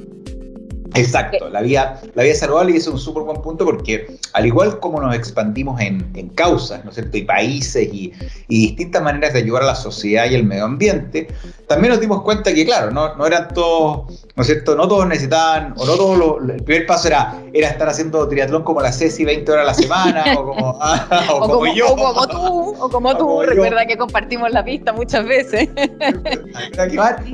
Exacto, 0.95 1.49
la 1.49 1.61
vía, 1.61 1.99
la 2.13 2.23
vía 2.23 2.35
saludable 2.35 2.73
y 2.73 2.77
es 2.77 2.87
un 2.87 2.99
súper 2.99 3.23
buen 3.23 3.41
punto 3.41 3.65
porque 3.65 4.17
al 4.33 4.45
igual 4.45 4.79
como 4.79 5.01
nos 5.01 5.15
expandimos 5.15 5.79
en, 5.81 6.11
en 6.15 6.29
causas, 6.29 6.83
¿no 6.83 6.91
es 6.91 6.95
cierto? 6.95 7.17
Y 7.17 7.23
países 7.23 7.87
y, 7.91 8.13
y, 8.47 8.67
distintas 8.67 9.01
maneras 9.01 9.33
de 9.33 9.39
ayudar 9.39 9.63
a 9.63 9.67
la 9.67 9.75
sociedad 9.75 10.29
y 10.29 10.35
el 10.35 10.45
medio 10.45 10.65
ambiente, 10.65 11.27
también 11.67 11.91
nos 11.91 11.99
dimos 11.99 12.21
cuenta 12.21 12.53
que, 12.53 12.65
claro, 12.65 12.91
no, 12.91 13.15
no 13.15 13.25
eran 13.25 13.47
todos, 13.53 14.25
¿no 14.35 14.41
es 14.41 14.47
cierto? 14.47 14.75
No 14.75 14.87
todos 14.87 15.07
necesitaban, 15.07 15.73
o 15.77 15.85
no 15.85 15.95
todos, 15.95 16.17
lo, 16.17 16.53
el 16.53 16.63
primer 16.63 16.85
paso 16.85 17.07
era, 17.07 17.41
era 17.53 17.69
estar 17.69 17.89
haciendo 17.89 18.27
triatlón 18.27 18.63
como 18.63 18.81
la 18.81 18.91
Ceci 18.91 19.25
20 19.25 19.51
horas 19.51 19.63
a 19.63 19.67
la 19.67 19.73
semana, 19.73 20.23
o 20.37 20.45
como, 20.45 20.77
ah, 20.81 21.27
o, 21.33 21.39
como, 21.39 21.73
yo. 21.73 21.87
O 21.87 21.95
como 21.95 22.27
tú, 22.27 22.75
o 22.79 22.89
como 22.89 23.17
tú, 23.17 23.41
recuerda 23.41 23.85
que 23.85 23.97
compartimos 23.97 24.51
la 24.51 24.63
pista 24.63 24.93
muchas 24.93 25.25
veces. 25.25 25.69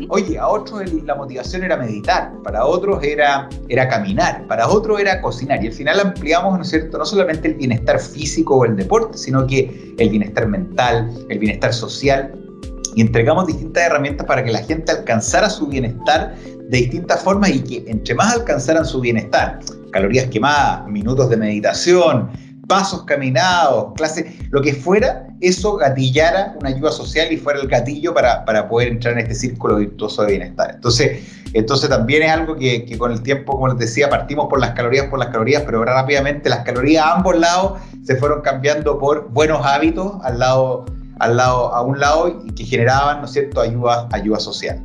Oye, 0.10 0.38
a 0.38 0.48
otros 0.48 0.94
la 1.04 1.16
motivación 1.16 1.64
era 1.64 1.76
meditar, 1.76 2.32
para 2.44 2.66
otros 2.66 3.04
era, 3.04 3.49
era 3.68 3.88
caminar, 3.88 4.46
para 4.48 4.68
otros 4.68 5.00
era 5.00 5.22
cocinar, 5.22 5.64
y 5.64 5.68
al 5.68 5.74
final 5.74 6.00
ampliamos, 6.00 6.56
¿no 6.56 6.64
es 6.64 6.70
cierto?, 6.70 6.98
no 6.98 7.06
solamente 7.06 7.48
el 7.48 7.56
bienestar 7.56 8.00
físico 8.00 8.58
o 8.58 8.66
el 8.66 8.76
deporte, 8.76 9.18
sino 9.18 9.46
que 9.46 9.96
el 9.98 10.10
bienestar 10.10 10.48
mental, 10.48 11.10
el 11.30 11.40
bienestar 11.40 11.74
social, 11.74 12.34
y 12.96 13.02
entregamos 13.02 13.48
distintas 13.48 13.84
herramientas 13.84 14.26
para 14.26 14.44
que 14.44 14.52
la 14.52 14.64
gente 14.64 14.92
alcanzara 14.92 15.50
su 15.50 15.68
bienestar 15.68 16.36
de 16.70 16.78
distintas 16.78 17.22
formas 17.22 17.52
y 17.52 17.62
que 17.62 17.84
entre 17.90 18.16
más 18.16 18.34
alcanzaran 18.34 18.86
su 18.86 19.00
bienestar, 19.00 19.60
calorías 19.92 20.28
quemadas, 20.28 20.88
minutos 20.88 21.30
de 21.30 21.38
meditación, 21.38 22.30
pasos 22.68 23.04
caminados, 23.04 23.94
clases, 23.96 24.26
lo 24.52 24.62
que 24.62 24.74
fuera, 24.74 25.29
eso 25.42 25.78
gatillara 25.78 26.56
una 26.60 26.70
ayuda 26.70 26.92
social 26.92 27.32
y 27.32 27.38
fuera 27.38 27.60
el 27.60 27.68
gatillo 27.68 28.14
para, 28.14 28.46
para 28.46 28.68
poder 28.68 28.90
entrar 28.90 29.14
en 29.14 29.20
este 29.20 29.36
círculo 29.36 29.78
virtuoso 29.78 30.24
de 30.24 30.32
bienestar. 30.32 30.72
Entonces, 30.76 31.24
entonces 31.54 31.90
también 31.90 32.24
es 32.24 32.32
algo 32.32 32.56
que, 32.56 32.86
que, 32.86 32.98
con 32.98 33.12
el 33.12 33.22
tiempo, 33.22 33.54
como 33.54 33.70
les 33.70 33.78
decía, 33.78 34.10
partimos 34.10 34.48
por 34.50 34.60
las 34.60 34.72
calorías, 34.72 35.08
por 35.08 35.20
las 35.20 35.30
calorías, 35.30 35.64
pero 35.66 35.84
rápidamente 35.84 36.50
las 36.50 36.60
calorías 36.60 37.06
a 37.06 37.16
ambos 37.16 37.38
lados 37.38 37.80
se 38.04 38.16
fueron 38.16 38.42
cambiando 38.42 39.00
por 39.00 39.30
buenos 39.30 39.66
hábitos 39.66 40.14
al 40.24 40.40
lado 40.40 40.86
al 41.20 41.36
lado, 41.36 41.74
a 41.74 41.82
un 41.82 42.00
lado 42.00 42.42
y 42.46 42.52
que 42.52 42.64
generaban, 42.64 43.20
¿no 43.20 43.26
es 43.26 43.34
cierto?, 43.34 43.62
ayuda, 43.62 44.08
ayuda 44.12 44.40
social. 44.40 44.82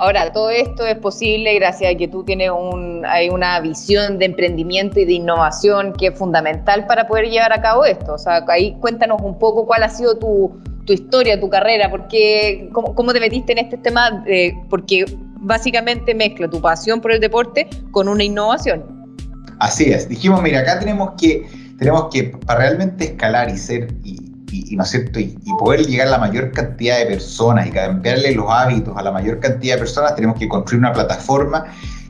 Ahora, 0.00 0.32
todo 0.32 0.50
esto 0.50 0.86
es 0.86 0.96
posible 0.98 1.54
gracias 1.54 1.92
a 1.92 1.96
que 1.96 2.06
tú 2.06 2.22
tienes 2.22 2.50
un, 2.50 3.04
hay 3.04 3.30
una 3.30 3.58
visión 3.60 4.18
de 4.18 4.26
emprendimiento 4.26 5.00
y 5.00 5.04
de 5.04 5.14
innovación 5.14 5.92
que 5.92 6.08
es 6.08 6.18
fundamental 6.18 6.86
para 6.86 7.08
poder 7.08 7.28
llevar 7.28 7.52
a 7.52 7.60
cabo 7.60 7.84
esto. 7.84 8.14
O 8.14 8.18
sea, 8.18 8.44
ahí 8.46 8.76
cuéntanos 8.80 9.20
un 9.22 9.36
poco 9.38 9.66
cuál 9.66 9.82
ha 9.82 9.88
sido 9.88 10.16
tu, 10.16 10.56
tu 10.84 10.92
historia, 10.92 11.40
tu 11.40 11.50
carrera, 11.50 11.90
porque, 11.90 12.70
cómo, 12.72 12.94
cómo, 12.94 13.12
te 13.12 13.18
metiste 13.18 13.52
en 13.52 13.58
este 13.58 13.76
tema, 13.76 14.24
porque 14.70 15.04
básicamente 15.40 16.14
mezcla 16.14 16.48
tu 16.48 16.60
pasión 16.60 17.00
por 17.00 17.12
el 17.12 17.20
deporte 17.20 17.68
con 17.90 18.08
una 18.08 18.22
innovación. 18.22 18.84
Así 19.58 19.90
es, 19.90 20.08
dijimos, 20.08 20.40
mira, 20.42 20.60
acá 20.60 20.78
tenemos 20.78 21.10
que, 21.18 21.44
tenemos 21.78 22.08
que 22.12 22.24
para 22.46 22.60
realmente 22.60 23.04
escalar 23.04 23.50
y 23.50 23.58
ser, 23.58 23.88
y, 24.04 24.27
y, 24.68 24.76
¿no 24.76 24.82
es 24.84 24.90
cierto? 24.90 25.20
Y, 25.20 25.36
poder 25.58 25.86
llegar 25.86 26.08
a 26.08 26.10
la 26.10 26.18
mayor 26.18 26.52
cantidad 26.52 26.98
de 26.98 27.06
personas 27.06 27.66
y 27.66 27.70
cambiarle 27.70 28.32
los 28.34 28.46
hábitos 28.48 28.96
a 28.96 29.02
la 29.02 29.10
mayor 29.10 29.40
cantidad 29.40 29.74
de 29.74 29.80
personas, 29.80 30.14
tenemos 30.14 30.38
que 30.38 30.48
construir 30.48 30.80
una 30.80 30.92
plataforma 30.92 31.64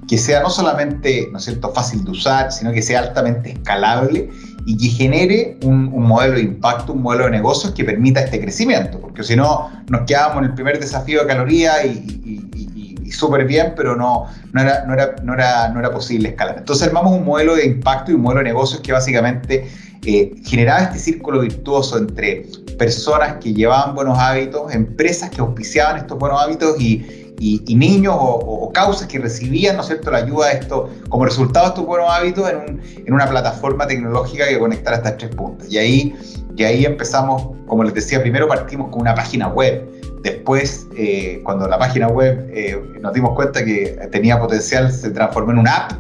que 0.09 0.17
sea 0.17 0.40
no 0.40 0.50
solamente, 0.50 1.28
¿no 1.31 1.38
es 1.38 1.45
cierto?, 1.45 1.71
fácil 1.73 2.05
de 2.05 2.11
usar, 2.11 2.50
sino 2.50 2.73
que 2.73 2.83
sea 2.83 3.00
altamente 3.00 3.52
escalable 3.52 4.31
y 4.67 4.76
que 4.76 4.88
genere 4.88 5.59
un, 5.62 5.90
modelo 5.90 6.35
de 6.35 6.43
impacto, 6.43 6.93
un 6.93 7.02
modelo 7.02 7.25
de 7.25 7.31
negocios 7.33 7.73
que 7.73 7.85
permita 7.85 8.21
este 8.21 8.40
crecimiento, 8.40 9.00
porque 9.00 9.23
si 9.23 9.37
no, 9.37 9.71
nos 9.88 10.02
quedábamos 10.02 10.43
en 10.43 10.50
el 10.50 10.55
primer 10.55 10.81
desafío 10.81 11.21
de 11.23 11.26
caloría 11.26 11.85
y, 11.87 12.67
súper 13.12 13.44
bien, 13.44 13.74
pero 13.76 13.96
no, 13.96 14.26
no, 14.52 14.60
era, 14.60 14.84
no, 14.86 14.94
era, 14.94 15.16
no, 15.22 15.34
era, 15.34 15.68
no 15.68 15.80
era 15.80 15.90
posible 15.90 16.30
escalar. 16.30 16.56
Entonces 16.58 16.88
armamos 16.88 17.12
un 17.12 17.24
modelo 17.24 17.56
de 17.56 17.66
impacto 17.66 18.10
y 18.10 18.14
un 18.14 18.22
modelo 18.22 18.40
de 18.40 18.44
negocios 18.44 18.80
que 18.80 18.92
básicamente 18.92 19.68
eh, 20.04 20.32
generaba 20.44 20.84
este 20.84 20.98
círculo 20.98 21.40
virtuoso 21.40 21.98
entre 21.98 22.46
personas 22.78 23.36
que 23.42 23.52
llevaban 23.52 23.94
buenos 23.94 24.18
hábitos, 24.18 24.72
empresas 24.72 25.30
que 25.30 25.40
auspiciaban 25.40 25.98
estos 25.98 26.18
buenos 26.18 26.40
hábitos 26.40 26.80
y, 26.80 27.28
y, 27.40 27.74
niños 27.74 28.14
o, 28.18 28.70
causas 28.72 29.08
que 29.08 29.18
recibían 29.18 29.76
¿no 29.76 29.82
es 29.82 29.88
cierto? 29.88 30.10
la 30.10 30.18
ayuda 30.18 30.48
de 30.48 30.58
esto, 30.60 30.88
como 31.08 31.24
resultado 31.24 31.66
de 31.66 31.70
estos 31.70 31.86
buenos 31.86 32.08
hábitos 32.10 32.48
en, 32.50 32.80
en 33.06 33.12
una 33.12 33.28
plataforma 33.28 33.86
tecnológica 33.86 34.46
que 34.48 34.58
conectara 34.58 34.98
estas 34.98 35.16
tres 35.18 35.34
puntas. 35.34 35.70
Y 35.70 35.78
ahí, 35.78 36.16
y 36.56 36.64
ahí 36.64 36.84
empezamos, 36.84 37.48
como 37.66 37.84
les 37.84 37.94
decía, 37.94 38.20
primero 38.20 38.48
partimos 38.48 38.90
con 38.90 39.00
una 39.00 39.14
página 39.14 39.48
web. 39.48 39.98
Después, 40.32 40.87
eh, 40.94 41.40
cuando 41.42 41.66
la 41.66 41.78
página 41.78 42.08
web 42.08 42.50
eh, 42.52 42.78
nos 43.00 43.14
dimos 43.14 43.35
cuenta 43.35 43.64
que 43.64 43.99
tenía 44.12 44.38
potencial, 44.38 44.92
se 44.92 45.11
transformó 45.11 45.52
en 45.52 45.58
una 45.58 45.75
app 45.75 45.92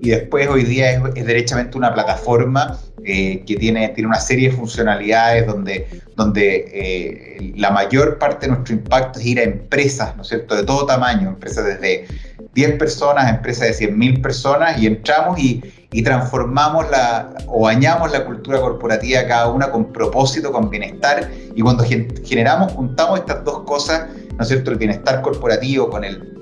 y 0.00 0.10
después 0.10 0.46
hoy 0.48 0.62
día 0.62 0.92
es, 0.92 1.26
derechamente 1.26 1.76
una 1.76 1.92
plataforma 1.92 2.78
eh, 3.04 3.42
que 3.44 3.56
tiene, 3.56 3.88
tiene 3.88 4.06
una 4.06 4.20
serie 4.20 4.50
de 4.50 4.56
funcionalidades 4.56 5.48
donde, 5.48 5.88
donde 6.16 7.54
la 7.56 7.72
mayor 7.72 8.18
parte 8.18 8.46
de 8.46 8.52
nuestro 8.52 8.74
impacto 8.74 9.18
es 9.18 9.26
ir 9.26 9.40
a 9.40 9.42
empresas, 9.42 10.14
¿no 10.14 10.22
es 10.22 10.28
cierto?, 10.28 10.54
de 10.54 10.62
todo 10.62 10.86
tamaño, 10.86 11.30
empresas 11.30 11.64
desde 11.64 12.06
10 12.54 12.78
personas, 12.78 13.30
empresas 13.30 13.78
de 13.78 13.88
100.000 13.88 14.22
personas, 14.22 14.80
y 14.80 14.86
entramos 14.86 15.40
y, 15.40 15.60
y, 15.92 16.02
transformamos 16.02 16.90
la, 16.90 17.30
o 17.46 17.62
bañamos 17.62 18.10
la 18.12 18.24
cultura 18.24 18.60
corporativa 18.60 19.26
cada 19.26 19.50
una 19.50 19.70
con 19.70 19.92
propósito, 19.92 20.50
con 20.50 20.70
bienestar, 20.70 21.30
y 21.54 21.60
cuando 21.60 21.84
generamos, 21.84 22.72
juntamos 22.72 23.20
estas 23.20 23.44
dos 23.44 23.60
cosas, 23.60 24.08
¿no 24.36 24.42
es 24.42 24.48
cierto?, 24.48 24.70
el 24.70 24.78
bienestar 24.78 25.22
corporativo 25.22 25.90
con 25.90 26.04
el 26.04 26.32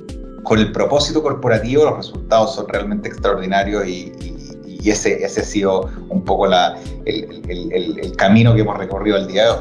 con 0.42 0.59
el 0.59 0.73
propósito 0.73 1.23
corporativo 1.23 1.85
los 1.85 1.97
resultados 1.99 2.54
son 2.54 2.69
realmente 2.69 3.09
extraordinarios 3.09 3.87
y, 3.87 4.12
ese, 4.85 5.23
ese 5.23 5.42
ha 5.42 5.45
sido 5.45 5.90
un 6.09 6.25
poco 6.25 6.47
la, 6.47 6.75
el, 7.04 7.42
el, 7.49 8.16
camino 8.16 8.54
que 8.54 8.62
hemos 8.62 8.78
recorrido 8.78 9.19
el 9.19 9.26
día 9.26 9.45
de 9.45 9.50
hoy. 9.50 9.59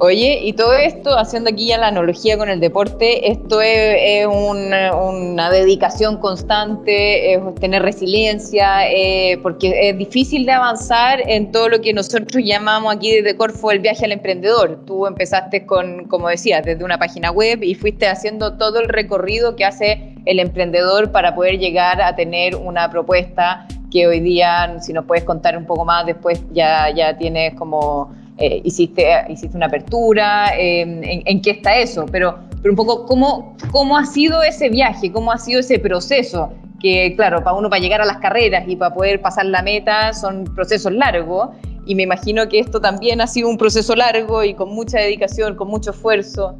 Oye, 0.00 0.40
y 0.42 0.52
todo 0.54 0.74
esto, 0.74 1.16
haciendo 1.16 1.50
aquí 1.50 1.68
ya 1.68 1.78
la 1.78 1.86
analogía 1.86 2.36
con 2.36 2.48
el 2.48 2.58
deporte, 2.58 3.30
esto 3.30 3.60
es, 3.62 4.26
una, 4.26 5.50
dedicación 5.50 6.18
constante, 6.18 7.34
es 7.34 7.54
tener 7.60 7.82
resiliencia, 7.82 8.90
eh, 8.90 9.38
porque 9.42 9.88
es 9.90 9.96
difícil 9.96 10.46
de 10.46 10.52
avanzar 10.52 11.22
en 11.28 11.52
todo 11.52 11.68
lo 11.68 11.80
que 11.80 11.92
nosotros 11.92 12.42
llamamos 12.44 12.94
aquí 12.94 13.12
desde 13.12 13.36
Corfo 13.36 13.70
el 13.70 13.78
viaje 13.78 14.04
al 14.04 14.12
emprendedor. 14.12 14.80
Tú 14.84 15.06
empezaste 15.06 15.64
con, 15.64 16.06
como 16.08 16.28
decías, 16.28 16.64
desde 16.64 16.84
una 16.84 16.98
página 16.98 17.30
web 17.30 17.62
y 17.62 17.74
fuiste 17.76 18.08
haciendo 18.08 18.56
todo 18.58 18.80
el 18.80 18.88
recorrido 18.88 19.54
que 19.54 19.64
hace 19.64 20.14
el 20.24 20.40
emprendedor 20.40 21.12
para 21.12 21.36
poder 21.36 21.58
llegar 21.58 22.02
a 22.02 22.16
tener 22.16 22.56
una 22.56 22.90
propuesta 22.90 23.66
que 23.92 24.08
hoy 24.08 24.18
día, 24.18 24.76
si 24.80 24.92
nos 24.92 25.04
puedes 25.04 25.22
contar 25.22 25.56
un 25.56 25.66
poco 25.66 25.84
más, 25.84 26.04
después 26.04 26.42
ya, 26.52 26.90
ya 26.90 27.16
tienes 27.16 27.54
como, 27.54 28.12
eh, 28.38 28.60
hiciste, 28.64 29.06
hiciste 29.28 29.56
una 29.56 29.66
apertura, 29.66 30.52
em, 30.58 31.00
en, 31.02 31.40
qué 31.40 31.50
está 31.50 31.76
eso, 31.76 32.06
pero, 32.10 32.38
pero 32.60 32.72
un 32.72 32.76
poco 32.76 33.06
cómo, 33.06 33.56
cómo 33.70 33.96
ha 33.96 34.06
sido 34.06 34.42
ese 34.42 34.68
viaje, 34.70 35.12
cómo 35.12 35.30
ha 35.30 35.38
sido 35.38 35.60
ese 35.60 35.78
proceso, 35.78 36.52
que 36.80 37.14
claro, 37.14 37.44
para 37.44 37.56
uno 37.56 37.70
para 37.70 37.80
llegar 37.80 38.00
a 38.00 38.04
las 38.04 38.18
carreras 38.18 38.64
y 38.66 38.76
para 38.76 38.92
poder 38.92 39.20
pasar 39.20 39.46
la 39.46 39.62
meta 39.62 40.12
son 40.12 40.44
procesos 40.54 40.92
largos, 40.92 41.50
y 41.86 41.94
me 41.94 42.02
imagino 42.02 42.48
que 42.48 42.58
esto 42.58 42.80
también 42.80 43.20
ha 43.20 43.26
sido 43.26 43.48
un 43.48 43.58
proceso 43.58 43.94
largo 43.94 44.42
y 44.42 44.54
con 44.54 44.70
mucha 44.74 44.98
dedicación, 44.98 45.54
con 45.54 45.68
mucho 45.68 45.90
esfuerzo. 45.90 46.56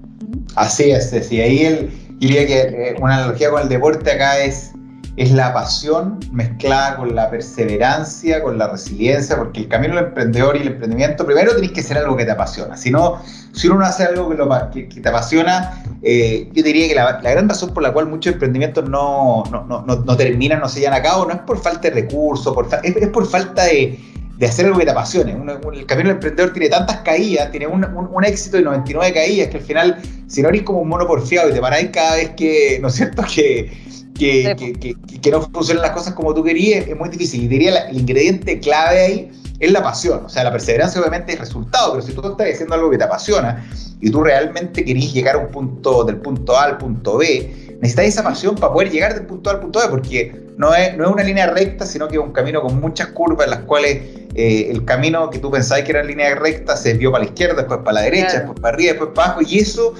Así 0.55 0.91
es, 0.91 1.11
sí, 1.11 1.41
ahí 1.41 1.65
el, 1.65 1.91
diría 2.19 2.47
que 2.47 2.61
eh, 2.61 2.97
una 3.01 3.17
analogía 3.17 3.51
con 3.51 3.63
el 3.63 3.69
deporte 3.69 4.13
acá 4.13 4.39
es 4.45 4.74
es 5.17 5.31
la 5.31 5.53
pasión 5.55 6.19
mezclada 6.33 6.97
con 6.97 7.15
la 7.15 7.31
perseverancia, 7.31 8.43
con 8.43 8.59
la 8.59 8.69
resiliencia, 8.69 9.37
porque 9.37 9.61
el 9.61 9.69
camino 9.69 9.95
del 9.95 10.07
emprendedor 10.07 10.57
y 10.57 10.63
el 10.63 10.69
emprendimiento, 10.69 11.25
primero 11.25 11.55
tenés 11.55 11.71
que 11.71 11.83
ser 11.83 11.99
algo 11.99 12.17
que 12.17 12.25
te 12.25 12.33
apasiona. 12.33 12.77
Si, 12.77 12.91
no, 12.91 13.23
si 13.53 13.69
uno 13.69 13.79
no 13.79 13.87
hace 13.87 14.05
algo 14.05 14.29
que, 14.73 14.87
te 14.87 15.09
apasiona, 15.09 15.85
eh, 16.03 16.51
yo 16.53 16.63
diría 16.65 16.89
que 16.89 16.95
la, 16.97 17.21
gran 17.21 17.49
razón 17.49 17.73
por 17.73 17.85
la 17.85 17.93
cual 17.93 18.07
muchos 18.07 18.33
emprendimientos 18.33 18.89
no, 18.89 19.45
no, 19.53 19.65
no, 19.65 19.85
no, 19.85 20.17
terminan, 20.17 20.59
no 20.59 20.69
se 20.69 20.81
llevan 20.81 20.99
a 20.99 21.03
cabo, 21.03 21.27
no 21.27 21.35
es 21.35 21.41
por 21.41 21.63
falta 21.63 21.89
de 21.89 21.91
recursos, 21.91 22.53
es, 22.83 23.09
por 23.09 23.27
falta 23.29 23.67
de, 23.67 23.97
de, 24.37 24.47
hacer 24.47 24.67
algo 24.67 24.79
que 24.79 24.85
te 24.85 24.91
apasione. 24.91 25.31
el 25.31 25.87
camino 25.87 26.09
del 26.09 26.17
emprendedor 26.17 26.53
tiene 26.53 26.69
tantas 26.71 26.99
caídas, 26.99 27.53
tiene 27.53 27.69
un, 27.69 27.85
un, 27.85 28.25
éxito 28.25 28.57
de 28.57 28.65
99 28.65 29.15
caídas, 29.15 29.49
que 29.49 29.59
al 29.59 29.63
final, 29.63 30.03
si 30.27 30.43
no 30.43 30.49
eres 30.49 30.63
como 30.63 30.81
un 30.81 30.89
mono 30.89 31.07
porfiado 31.07 31.51
y 31.51 31.53
te 31.53 31.61
paráis 31.61 31.91
cada 31.93 32.17
vez 32.17 32.31
que, 32.31 32.81
¿no 32.83 32.89
es 32.89 32.95
cierto?, 32.95 33.23
que 33.33 33.94
que, 34.15 34.75
que, 34.81 35.21
que, 35.21 35.31
no 35.31 35.43
funcionen 35.43 35.83
las 35.83 35.91
cosas 35.91 36.15
como 36.15 36.33
tú 36.33 36.43
querías, 36.43 36.87
es 36.87 36.97
muy 36.97 37.09
difícil. 37.09 37.43
Y 37.43 37.49
diría 37.49 37.87
el 37.89 37.99
ingrediente 37.99 38.61
clave 38.61 39.01
ahí 39.01 39.31
es 39.59 39.73
la 39.73 39.83
pasión. 39.83 40.25
O 40.25 40.29
sea, 40.29 40.45
la 40.45 40.53
perseverancia 40.53 41.01
obviamente 41.01 41.33
es 41.33 41.39
resultado, 41.39 41.93
pero 41.93 42.07
si 42.07 42.13
tú 42.13 42.27
estás 42.27 42.49
haciendo 42.53 42.75
algo 42.75 42.91
que 42.91 42.99
te 42.99 43.05
apasiona 43.05 43.65
y 44.01 44.11
tú 44.11 44.23
realmente 44.23 44.85
querís 44.85 45.13
llegar 45.13 45.37
a 45.37 45.39
un 45.39 45.49
punto 45.49 46.05
del 46.05 46.17
punto 46.17 46.57
A 46.57 46.65
al 46.65 46.79
punto 46.79 47.19
B, 47.19 47.77
necesitas 47.81 48.07
esa 48.07 48.23
pasión 48.23 48.55
para 48.55 48.73
poder 48.73 48.91
llegar 48.91 49.15
del 49.15 49.27
punto 49.27 49.51
A 49.51 49.55
al 49.55 49.61
punto 49.61 49.81
B, 49.81 49.87
porque 49.89 50.45
no 50.57 50.75
es, 50.75 50.97
no 50.97 51.05
es 51.05 51.11
una 51.11 51.25
línea 51.25 51.49
recta, 51.49 51.87
sino 51.87 52.09
que 52.09 52.17
es 52.17 52.23
un 52.23 52.33
camino 52.33 52.63
con 52.63 52.81
muchas 52.81 53.09
curvas 53.09 53.47
en 53.47 53.51
las 53.51 53.61
cuales 53.61 54.03
eh, 54.35 54.69
el 54.71 54.85
camino 54.85 55.31
que 55.31 55.39
tú 55.39 55.51
pensabas 55.51 55.85
que 55.85 55.93
era 55.93 56.03
línea 56.03 56.35
recta 56.35 56.77
se 56.77 56.91
desvió 56.91 57.11
para 57.11 57.25
la 57.25 57.31
izquierda, 57.31 57.57
después 57.57 57.81
para 57.81 57.95
la 57.95 58.01
derecha, 58.03 58.39
después 58.39 58.61
para 58.61 58.75
arriba, 58.75 58.93
después 58.93 59.11
para 59.15 59.33
abajo, 59.33 59.43
y 59.49 59.59
eso 59.59 59.95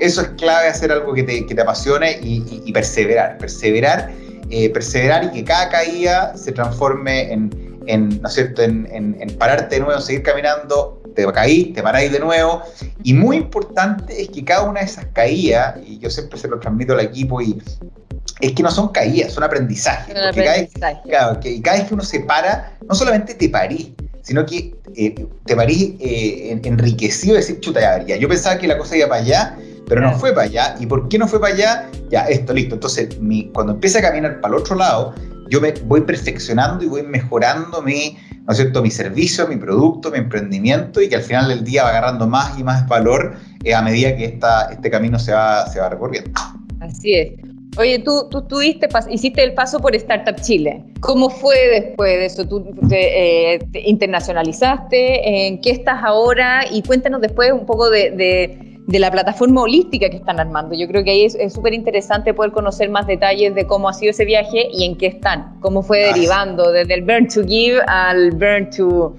eso 0.00 0.22
es 0.22 0.28
clave, 0.38 0.68
hacer 0.68 0.92
algo 0.92 1.12
que 1.12 1.22
te, 1.22 1.46
que 1.46 1.54
te 1.54 1.60
apasione 1.60 2.18
y, 2.22 2.72
perseverar, 2.72 3.38
perseverar, 3.38 4.10
eh, 4.50 4.70
perseverar 4.70 5.24
y 5.24 5.30
que 5.30 5.44
cada 5.44 5.68
caída 5.68 6.36
se 6.36 6.52
transforme 6.52 7.32
en, 7.32 7.50
en 7.86 8.20
¿no 8.20 8.28
es 8.28 8.34
cierto?, 8.34 8.62
en, 8.62 8.86
en, 8.90 9.36
pararte 9.36 9.76
de 9.76 9.82
nuevo, 9.82 10.00
seguir 10.00 10.22
caminando, 10.22 11.02
te 11.14 11.26
caís, 11.32 11.72
te 11.72 11.82
paráis 11.82 12.12
de 12.12 12.20
nuevo. 12.20 12.62
Y 13.02 13.14
muy 13.14 13.36
importante 13.36 14.22
es 14.22 14.28
que 14.28 14.44
cada 14.44 14.62
una 14.62 14.80
de 14.80 14.86
esas 14.86 15.06
caídas, 15.12 15.76
y 15.84 15.98
yo 15.98 16.10
siempre 16.10 16.38
se 16.38 16.48
lo 16.48 16.60
transmito 16.60 16.92
al 16.92 17.00
equipo, 17.00 17.40
y 17.40 17.60
es 18.40 18.52
que 18.52 18.62
no 18.62 18.70
son 18.70 18.88
caídas, 18.88 19.32
son 19.32 19.42
aprendizajes. 19.42 20.14
porque 20.14 20.44
Cada, 20.44 20.56
vez, 20.56 20.70
claro, 21.04 21.40
que 21.40 21.60
cada 21.60 21.78
vez 21.78 21.88
que 21.88 21.94
uno 21.94 22.04
se 22.04 22.20
para, 22.20 22.72
no 22.88 22.94
solamente 22.94 23.34
te 23.34 23.48
parís, 23.48 23.88
sino 24.22 24.44
que 24.44 24.74
eh, 24.94 25.26
te 25.44 25.56
parís 25.56 25.94
eh, 26.00 26.60
enriquecido 26.62 27.34
de 27.34 27.40
decir, 27.40 27.60
chuta, 27.60 28.04
ya, 28.04 28.16
yo 28.16 28.28
pensaba 28.28 28.58
que 28.58 28.68
la 28.68 28.76
cosa 28.76 28.96
iba 28.96 29.08
para 29.08 29.22
allá 29.22 29.56
pero 29.88 30.02
no 30.02 30.12
fue 30.18 30.32
para 30.32 30.46
allá. 30.46 30.74
¿Y 30.78 30.86
por 30.86 31.08
qué 31.08 31.18
no 31.18 31.26
fue 31.26 31.40
para 31.40 31.54
allá? 31.54 31.90
Ya, 32.10 32.22
esto, 32.22 32.52
listo. 32.52 32.74
Entonces, 32.74 33.18
mi, 33.20 33.50
cuando 33.52 33.72
empiece 33.72 33.98
a 33.98 34.02
caminar 34.02 34.40
para 34.40 34.54
el 34.54 34.60
otro 34.60 34.76
lado, 34.76 35.14
yo 35.48 35.60
me 35.60 35.72
voy 35.84 36.02
perfeccionando 36.02 36.84
y 36.84 36.88
voy 36.88 37.02
mejorando 37.02 37.80
mi, 37.80 38.18
¿no 38.44 38.52
es 38.52 38.58
cierto? 38.58 38.82
mi 38.82 38.90
servicio, 38.90 39.48
mi 39.48 39.56
producto, 39.56 40.10
mi 40.10 40.18
emprendimiento 40.18 41.00
y 41.00 41.08
que 41.08 41.16
al 41.16 41.22
final 41.22 41.48
del 41.48 41.64
día 41.64 41.84
va 41.84 41.90
agarrando 41.90 42.26
más 42.26 42.58
y 42.58 42.62
más 42.62 42.86
valor 42.86 43.36
eh, 43.64 43.74
a 43.74 43.82
medida 43.82 44.14
que 44.14 44.26
esta, 44.26 44.70
este 44.70 44.90
camino 44.90 45.18
se 45.18 45.32
va, 45.32 45.66
se 45.66 45.80
va 45.80 45.88
recorriendo. 45.88 46.30
Así 46.80 47.14
es. 47.14 47.32
Oye, 47.76 48.00
tú, 48.00 48.28
tú 48.28 48.42
tuviste, 48.42 48.88
hiciste 49.10 49.42
el 49.44 49.54
paso 49.54 49.78
por 49.78 49.94
Startup 49.94 50.34
Chile. 50.40 50.84
¿Cómo 51.00 51.30
fue 51.30 51.56
después 51.68 52.10
de 52.10 52.26
eso? 52.26 52.44
¿Tú 52.46 52.74
te, 52.88 53.54
eh, 53.54 53.58
internacionalizaste? 53.84 55.46
¿En 55.46 55.60
qué 55.60 55.70
estás 55.70 56.02
ahora? 56.02 56.64
Y 56.70 56.82
cuéntanos 56.82 57.20
después 57.20 57.52
un 57.52 57.66
poco 57.66 57.88
de 57.88 58.10
de 58.10 58.67
la 58.88 59.10
plataforma 59.10 59.62
holística 59.62 60.08
que 60.08 60.16
están 60.16 60.40
armando. 60.40 60.74
Yo 60.74 60.88
creo 60.88 61.04
que 61.04 61.10
ahí 61.10 61.24
es 61.24 61.52
súper 61.52 61.74
interesante 61.74 62.32
poder 62.32 62.52
conocer 62.52 62.88
más 62.88 63.06
detalles 63.06 63.54
de 63.54 63.66
cómo 63.66 63.88
ha 63.90 63.92
sido 63.92 64.12
ese 64.12 64.24
viaje 64.24 64.68
y 64.72 64.84
en 64.84 64.96
qué 64.96 65.08
están, 65.08 65.60
cómo 65.60 65.82
fue 65.82 65.98
derivando 65.98 66.72
desde 66.72 66.94
el 66.94 67.02
Burn 67.02 67.28
to 67.28 67.44
Give 67.44 67.82
al 67.86 68.30
Burn 68.30 68.70
to 68.70 69.14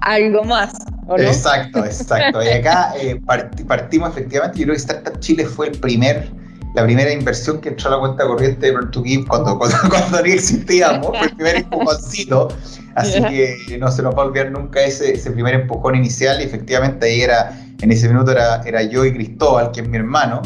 algo 0.00 0.44
más. 0.44 0.74
Exacto, 1.16 1.78
exacto. 1.84 2.42
Y 2.42 2.48
acá 2.48 2.92
eh, 3.00 3.18
partimos 3.66 4.10
efectivamente, 4.10 4.58
yo 4.58 4.64
creo 4.64 4.74
que 4.74 4.80
Startup 4.80 5.18
Chile 5.20 5.46
fue 5.46 5.68
el 5.68 5.78
primer, 5.78 6.28
la 6.74 6.84
primera 6.84 7.10
inversión 7.10 7.62
que 7.62 7.70
entró 7.70 7.88
a 7.88 7.92
la 7.92 8.00
cuenta 8.00 8.26
corriente 8.26 8.66
de 8.66 8.72
Burn 8.72 8.90
to 8.90 9.02
Give 9.02 9.24
cuando, 9.26 9.58
cuando, 9.58 9.76
cuando 9.88 10.22
ni 10.22 10.32
existíamos, 10.32 11.06
fue 11.06 11.22
el 11.22 11.34
primer 11.34 11.56
empujoncito. 11.56 12.48
Así 12.94 13.20
que 13.22 13.78
no 13.78 13.90
se 13.90 14.02
nos 14.02 14.14
va 14.14 14.22
a 14.22 14.26
olvidar 14.26 14.52
nunca 14.52 14.80
ese, 14.82 15.14
ese 15.14 15.30
primer 15.30 15.54
empujón 15.54 15.96
inicial 15.96 16.40
y 16.40 16.44
efectivamente 16.44 17.06
ahí 17.06 17.22
era 17.22 17.58
en 17.84 17.92
ese 17.92 18.08
minuto 18.08 18.32
era, 18.32 18.62
era 18.62 18.82
yo 18.82 19.04
y 19.04 19.12
Cristóbal, 19.12 19.70
que 19.70 19.82
es 19.82 19.88
mi 19.88 19.98
hermano. 19.98 20.40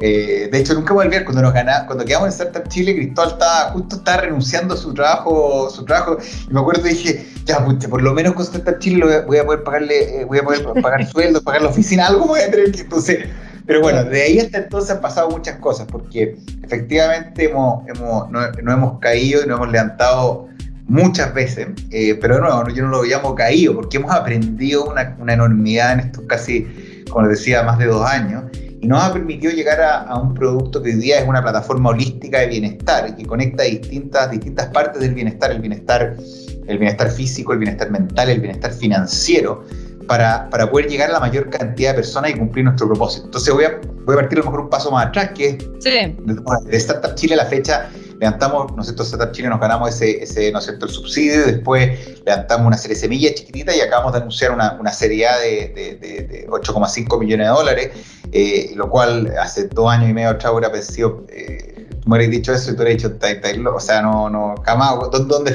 Eh, 0.00 0.48
de 0.50 0.58
hecho, 0.58 0.74
nunca 0.74 0.92
voy 0.92 1.04
a 1.04 1.06
olvidar 1.06 1.24
cuando 1.24 1.42
nos 1.42 1.54
ganamos, 1.54 1.86
cuando 1.86 2.04
quedamos 2.04 2.26
en 2.26 2.32
Startup 2.32 2.68
Chile, 2.68 2.96
Cristóbal 2.96 3.30
estaba, 3.30 3.70
justo 3.70 3.96
estaba 3.96 4.22
renunciando 4.22 4.74
a 4.74 4.76
su 4.76 4.92
trabajo, 4.92 5.70
su 5.70 5.84
trabajo, 5.84 6.18
y 6.50 6.52
me 6.52 6.58
acuerdo 6.58 6.88
y 6.88 6.94
dije, 6.94 7.24
ya, 7.44 7.64
por 7.88 8.02
lo 8.02 8.12
menos 8.12 8.34
con 8.34 8.42
Startup 8.42 8.80
Chile 8.80 9.22
voy 9.28 9.38
a 9.38 9.44
poder 9.44 9.62
pagarle, 9.62 10.22
eh, 10.22 10.24
voy 10.24 10.38
a 10.38 10.42
poder 10.42 10.64
pagar 10.82 11.06
sueldo, 11.06 11.40
pagar 11.40 11.62
la 11.62 11.68
oficina, 11.68 12.08
algo 12.08 12.26
voy 12.26 12.40
a 12.40 12.50
tener 12.50 12.72
que, 12.72 12.80
entonces, 12.80 13.28
Pero 13.64 13.80
bueno, 13.80 14.02
de 14.02 14.22
ahí 14.22 14.40
hasta 14.40 14.58
entonces 14.58 14.90
han 14.90 15.00
pasado 15.00 15.30
muchas 15.30 15.58
cosas, 15.58 15.86
porque 15.86 16.36
efectivamente 16.64 17.44
hemos, 17.48 17.86
hemos, 17.86 18.28
no, 18.28 18.72
hemos 18.72 18.98
caído 18.98 19.44
y 19.44 19.46
nos 19.46 19.58
hemos 19.58 19.70
levantado 19.70 20.48
muchas 20.88 21.32
veces, 21.34 21.68
eh, 21.90 22.18
pero 22.20 22.36
de 22.36 22.40
nuevo, 22.42 22.68
yo 22.70 22.84
no 22.84 22.90
lo 22.90 23.04
llamo 23.04 23.34
caído, 23.34 23.74
porque 23.74 23.96
hemos 23.96 24.12
aprendido 24.12 24.84
una, 24.84 25.16
una 25.18 25.34
enormidad 25.34 25.92
en 25.94 26.00
estos 26.00 26.24
casi, 26.26 26.66
como 27.10 27.26
les 27.26 27.38
decía, 27.38 27.62
más 27.62 27.78
de 27.78 27.86
dos 27.86 28.04
años, 28.06 28.44
y 28.82 28.88
nos 28.88 29.02
ha 29.02 29.12
permitido 29.12 29.52
llegar 29.52 29.80
a, 29.80 30.16
un 30.18 30.34
producto 30.34 30.82
que 30.82 30.90
hoy 30.90 30.96
día 30.96 31.20
es 31.20 31.28
una 31.28 31.40
plataforma 31.40 31.90
holística 31.90 32.40
de 32.40 32.48
bienestar, 32.48 33.14
que 33.14 33.24
conecta 33.24 33.62
distintas, 33.62 34.30
distintas 34.30 34.66
partes 34.68 35.00
del 35.00 35.14
bienestar, 35.14 35.52
el 35.52 35.60
bienestar, 35.60 36.16
el 36.66 36.78
bienestar 36.78 37.10
físico, 37.10 37.52
el 37.52 37.60
bienestar 37.60 37.90
mental, 37.92 38.28
el 38.28 38.40
bienestar 38.40 38.72
financiero, 38.72 39.64
para, 40.08 40.50
para, 40.50 40.68
poder 40.68 40.88
llegar 40.88 41.10
a 41.10 41.12
la 41.12 41.20
mayor 41.20 41.48
cantidad 41.48 41.90
de 41.90 41.98
personas 41.98 42.32
y 42.32 42.34
cumplir 42.34 42.64
nuestro 42.64 42.88
propósito. 42.88 43.26
Entonces 43.26 43.54
voy 43.54 43.64
a, 43.64 43.80
voy 44.04 44.14
a 44.14 44.18
partir 44.18 44.38
a 44.38 44.40
lo 44.40 44.46
mejor 44.46 44.60
un 44.62 44.70
paso 44.70 44.90
más 44.90 45.06
atrás, 45.06 45.30
que 45.32 45.50
es 45.50 45.58
de, 45.84 46.16
de 46.66 46.76
Startup 46.76 47.14
Chile 47.14 47.34
a 47.34 47.36
la 47.36 47.46
fecha 47.46 47.88
levantamos, 48.22 48.72
¿no 48.76 48.82
es 48.82 48.86
cierto?, 48.86 49.32
Chile 49.32 49.48
nos 49.48 49.58
ganamos 49.58 49.88
ese, 49.88 50.22
ese 50.22 50.52
¿no 50.52 50.60
es 50.60 50.64
cierto?, 50.64 50.86
el 50.86 50.92
subsidio, 50.92 51.44
después 51.44 52.22
levantamos 52.24 52.68
una 52.68 52.78
serie 52.78 52.94
de 52.94 53.00
semillas 53.00 53.34
chiquitita 53.34 53.74
y 53.74 53.80
acabamos 53.80 54.12
de 54.12 54.18
anunciar 54.20 54.52
una, 54.52 54.76
una 54.78 54.92
serie 54.92 55.26
A 55.26 55.38
de, 55.38 55.98
de, 56.00 56.22
de 56.28 56.46
8,5 56.48 57.18
millones 57.18 57.48
de 57.48 57.52
dólares, 57.52 57.90
eh, 58.30 58.70
lo 58.76 58.88
cual 58.88 59.34
hace 59.40 59.66
dos 59.66 59.90
años 59.90 60.08
y 60.08 60.12
medio 60.12 60.30
atrás 60.30 60.52
hubiera 60.52 60.82
sido... 60.82 61.24
Eh, 61.30 61.71
me 62.06 62.16
hubieras 62.16 62.32
dicho 62.32 62.52
eso 62.52 62.72
y 62.72 62.76
tú 62.76 62.82
hubieras 62.82 63.02
dicho, 63.02 63.74
o 63.74 63.80
sea, 63.80 64.02
no, 64.02 64.28
no, 64.28 64.54
jamás, 64.64 64.96
donde 65.10 65.52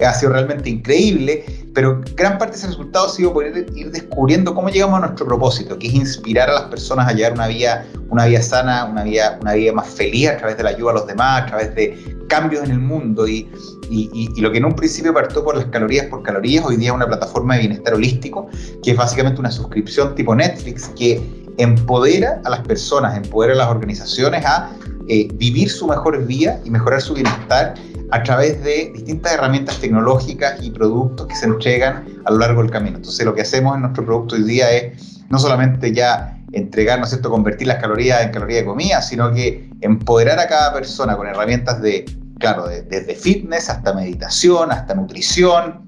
ha 0.00 0.14
sido 0.14 0.32
realmente 0.32 0.70
increíble, 0.70 1.44
pero 1.74 2.00
gran 2.14 2.38
parte 2.38 2.52
de 2.52 2.58
ese 2.58 2.66
resultado 2.68 3.06
ha 3.06 3.10
sido 3.10 3.34
ir 3.74 3.90
descubriendo 3.90 4.54
cómo 4.54 4.70
llegamos 4.70 4.98
a 4.98 5.06
nuestro 5.06 5.26
propósito, 5.26 5.78
que 5.78 5.88
es 5.88 5.94
inspirar 5.94 6.48
a 6.48 6.54
las 6.54 6.62
personas 6.64 7.08
a 7.08 7.12
llevar 7.12 7.32
una 7.32 7.48
vida, 7.48 7.86
una 8.08 8.24
vida 8.26 8.40
sana, 8.40 8.86
una 8.86 9.04
vida, 9.04 9.38
una 9.42 9.54
vida 9.54 9.72
más 9.72 9.88
feliz 9.88 10.28
a 10.28 10.38
través 10.38 10.56
de 10.56 10.62
la 10.62 10.70
ayuda 10.70 10.92
a 10.92 10.94
los 10.94 11.06
demás, 11.06 11.42
a 11.42 11.46
través 11.46 11.74
de 11.74 12.16
cambios 12.28 12.64
en 12.64 12.70
el 12.70 12.78
mundo. 12.78 13.28
Y, 13.28 13.50
y, 13.90 14.08
y, 14.14 14.40
lo 14.40 14.50
que 14.50 14.58
en 14.58 14.64
un 14.64 14.74
principio 14.74 15.12
partió 15.12 15.44
por 15.44 15.56
las 15.56 15.66
calorías 15.66 16.06
por 16.06 16.22
calorías, 16.22 16.64
hoy 16.64 16.76
día 16.76 16.88
es 16.88 16.94
una 16.94 17.06
plataforma 17.06 17.54
de 17.54 17.60
bienestar 17.60 17.92
holístico, 17.92 18.48
que 18.82 18.92
es 18.92 18.96
básicamente 18.96 19.40
una 19.40 19.50
suscripción 19.50 20.14
tipo 20.14 20.34
Netflix 20.34 20.88
que 20.96 21.44
empodera 21.58 22.40
a 22.44 22.50
las 22.50 22.60
personas, 22.60 23.16
empodera 23.16 23.54
a 23.54 23.56
las 23.56 23.68
organizaciones 23.68 24.44
a 24.46 24.70
eh, 25.08 25.28
vivir 25.34 25.70
su 25.70 25.86
mejor 25.86 26.24
vida 26.26 26.60
y 26.64 26.70
mejorar 26.70 27.00
su 27.00 27.14
bienestar 27.14 27.74
a 28.10 28.22
través 28.22 28.62
de 28.62 28.90
distintas 28.94 29.32
herramientas 29.32 29.78
tecnológicas 29.80 30.62
y 30.62 30.70
productos 30.70 31.26
que 31.26 31.34
se 31.34 31.46
entregan 31.46 32.04
a 32.24 32.30
lo 32.30 32.38
largo 32.38 32.62
del 32.62 32.70
camino. 32.70 32.96
Entonces 32.96 33.24
lo 33.24 33.34
que 33.34 33.42
hacemos 33.42 33.74
en 33.74 33.82
nuestro 33.82 34.04
producto 34.04 34.36
hoy 34.36 34.44
día 34.44 34.70
es 34.70 35.22
no 35.30 35.38
solamente 35.38 35.92
ya 35.92 36.38
entregar, 36.52 36.98
¿no 36.98 37.04
es 37.04 37.10
cierto?, 37.10 37.30
convertir 37.30 37.66
las 37.66 37.78
calorías 37.78 38.22
en 38.22 38.30
calorías 38.30 38.60
de 38.60 38.66
comida, 38.66 39.02
sino 39.02 39.32
que 39.32 39.68
empoderar 39.80 40.38
a 40.38 40.46
cada 40.46 40.72
persona 40.72 41.16
con 41.16 41.26
herramientas 41.26 41.82
de, 41.82 42.04
claro, 42.38 42.66
desde 42.68 43.14
fitness 43.14 43.68
hasta 43.68 43.92
meditación, 43.92 44.70
hasta 44.70 44.94
nutrición, 44.94 45.84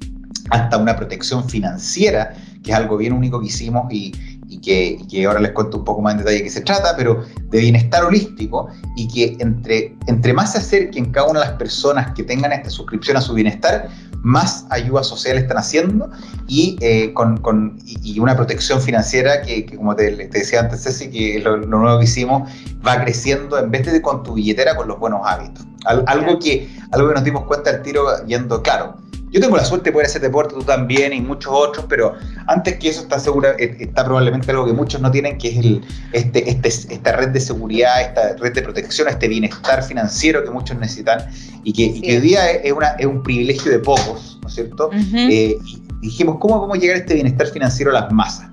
hasta 0.51 0.77
una 0.77 0.97
protección 0.97 1.49
financiera, 1.49 2.35
que 2.63 2.73
es 2.73 2.77
algo 2.77 2.97
bien 2.97 3.13
único 3.13 3.41
que 3.41 3.47
hicimos 3.47 3.87
y, 3.93 4.13
y 4.49 4.59
que, 4.59 5.27
ahora 5.27 5.41
les 5.41 5.53
cuento 5.53 5.79
un 5.79 5.85
poco 5.85 6.03
más 6.03 6.13
en 6.13 6.19
detalle 6.19 6.39
de 6.39 6.45
qué 6.45 6.51
se 6.51 6.61
trata, 6.61 6.95
pero 6.97 7.25
de 7.51 7.59
bienestar 7.59 8.05
holístico 8.05 8.69
y 8.97 9.09
que 9.09 9.37
entre, 9.43 9.97
entre 10.07 10.33
más 10.33 10.53
se 10.53 10.59
acerquen 10.59 11.11
cada 11.11 11.29
una 11.29 11.41
de 11.41 11.47
las 11.47 11.57
personas 11.57 12.13
que 12.15 12.23
tengan 12.23 12.53
esta 12.53 12.71
suscripción 12.71 13.17
a 13.17 13.21
su 13.21 13.35
bienestar, 13.35 13.89
más 14.23 14.67
ayuda 14.71 15.05
social 15.05 15.39
están 15.39 15.59
haciendo 15.59 16.11
y, 16.49 16.77
eh, 16.81 17.13
con, 17.13 17.37
con 17.39 17.79
y, 17.85 18.19
una 18.19 18.35
protección 18.35 18.81
financiera 18.81 19.43
que, 19.43 19.67
como 19.77 19.95
te, 19.95 20.17
decía 20.29 20.61
antes, 20.61 20.83
Ceci, 20.83 21.11
que 21.11 21.39
lo, 21.41 21.59
nuevo 21.59 21.99
que 21.99 22.05
hicimos 22.05 22.51
va 22.87 23.01
creciendo 23.03 23.59
en 23.59 23.71
vez 23.71 23.87
de 23.87 24.03
con 24.03 24.23
tu 24.23 24.35
billetera, 24.35 24.77
con 24.77 24.89
los 24.89 24.99
buenos 24.99 25.21
hábitos. 25.25 25.65
algo, 25.85 26.39
que, 26.39 26.69
algo 26.93 27.09
que 27.09 27.15
nos 27.15 27.25
dimos 27.25 27.45
cuenta 27.45 27.71
al 27.71 27.83
tiro 27.83 28.05
yendo, 28.27 28.63
claro, 28.63 28.97
yo 29.37 29.43
tengo 29.43 29.59
la 29.59 29.67
suerte 29.67 29.91
de 29.91 29.93
poder 29.93 30.07
hacer 30.07 30.23
deporte, 30.23 30.55
tú 30.55 30.63
también 30.63 31.13
y 31.13 31.21
muchos 31.21 31.53
otros, 31.55 31.85
pero 31.91 32.15
antes 32.47 32.79
que 32.79 32.89
eso 32.89 33.03
está 33.03 33.19
segura, 33.19 33.55
eh, 33.59 33.77
está 33.81 34.03
probablemente 34.03 34.51
algo 34.51 34.65
que 34.65 34.73
muchos 34.73 34.99
no 35.03 35.11
tienen, 35.11 35.37
que 35.37 35.49
es 35.49 35.59
el, 35.59 35.85
este, 36.13 36.49
este, 36.49 36.69
esta 36.69 37.13
red 37.13 37.29
de 37.29 37.41
seguridad, 37.41 38.01
esta 38.01 38.35
red 38.37 38.55
de 38.55 38.63
protección, 38.63 39.09
este 39.09 39.29
bienestar 39.29 39.83
financiero 39.83 40.43
que 40.43 40.51
muchos 40.51 40.79
necesitan 40.79 41.29
y 41.65 41.75
que, 41.75 42.15
hoy 42.15 42.21
día 42.21 42.51
es, 42.51 42.73
una, 42.73 42.93
es 42.99 43.05
un 43.05 43.23
privilegio 43.23 43.71
de 43.71 43.79
pocos, 43.79 44.39
¿no 44.41 44.49
es 44.49 44.55
cierto? 44.55 44.89
Eh, 44.95 45.59
y 45.67 45.83
dijimos, 46.01 46.39
¿cómo 46.41 46.59
vamos 46.59 46.79
a 46.79 46.81
llegar 46.81 46.97
a 46.97 47.01
este 47.01 47.13
bienestar 47.13 47.49
financiero 47.49 47.91
a 47.91 48.01
las 48.01 48.11
masas? 48.11 48.49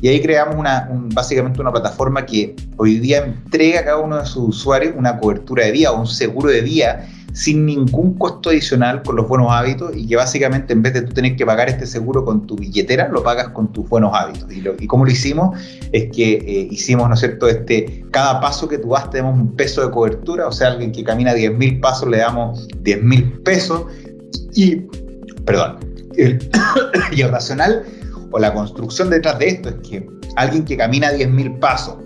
Y 0.00 0.08
ahí 0.08 0.22
creamos 0.22 0.56
una, 0.56 0.88
básicamente 1.12 1.60
una 1.60 1.72
plataforma 1.72 2.24
que 2.24 2.56
hoy 2.78 3.00
día 3.00 3.18
entrega 3.18 3.80
a 3.80 3.84
cada 3.84 3.98
uno 3.98 4.16
de 4.16 4.24
sus 4.24 4.48
usuarios 4.48 4.94
una 4.96 5.18
cobertura 5.18 5.66
de 5.66 5.72
vida 5.72 5.92
o 5.92 6.00
un 6.00 6.06
seguro 6.06 6.48
de 6.48 6.62
vida 6.62 7.06
sin 7.36 7.66
ningún 7.66 8.14
costo 8.14 8.48
adicional 8.48 9.02
con 9.02 9.14
los 9.14 9.28
buenos 9.28 9.52
hábitos 9.52 9.94
y 9.94 10.06
que 10.06 10.16
básicamente 10.16 10.72
en 10.72 10.80
vez 10.80 10.94
de 10.94 11.02
tú 11.02 11.12
tener 11.12 11.36
que 11.36 11.44
pagar 11.44 11.68
este 11.68 11.86
seguro 11.86 12.24
con 12.24 12.46
tu 12.46 12.56
billetera, 12.56 13.08
lo 13.08 13.22
pagas 13.22 13.50
con 13.50 13.70
tus 13.74 13.86
buenos 13.86 14.12
hábitos. 14.14 14.50
Y, 14.50 14.62
lo, 14.62 14.74
y 14.80 14.86
cómo 14.86 15.04
lo 15.04 15.10
hicimos 15.10 15.54
es 15.92 16.10
que 16.16 16.32
eh, 16.32 16.68
hicimos, 16.70 17.06
¿no 17.06 17.12
es 17.12 17.20
cierto?, 17.20 17.46
este, 17.46 18.06
cada 18.10 18.40
paso 18.40 18.66
que 18.66 18.78
tú 18.78 18.88
das 18.88 19.10
te 19.10 19.18
damos 19.18 19.38
un 19.38 19.54
peso 19.54 19.84
de 19.84 19.90
cobertura, 19.90 20.48
o 20.48 20.52
sea, 20.52 20.68
alguien 20.68 20.92
que 20.92 21.04
camina 21.04 21.34
10.000 21.34 21.78
pasos 21.80 22.08
le 22.08 22.16
damos 22.16 22.66
10.000 22.68 23.42
pesos 23.42 23.84
y, 24.54 24.76
perdón, 25.44 25.76
el, 26.16 26.38
y 27.12 27.20
el 27.20 27.30
racional 27.30 27.84
o 28.30 28.38
la 28.38 28.54
construcción 28.54 29.10
detrás 29.10 29.38
de 29.38 29.48
esto 29.48 29.68
es 29.68 29.74
que 29.86 30.08
alguien 30.36 30.64
que 30.64 30.78
camina 30.78 31.12
10.000 31.12 31.58
pasos, 31.58 31.96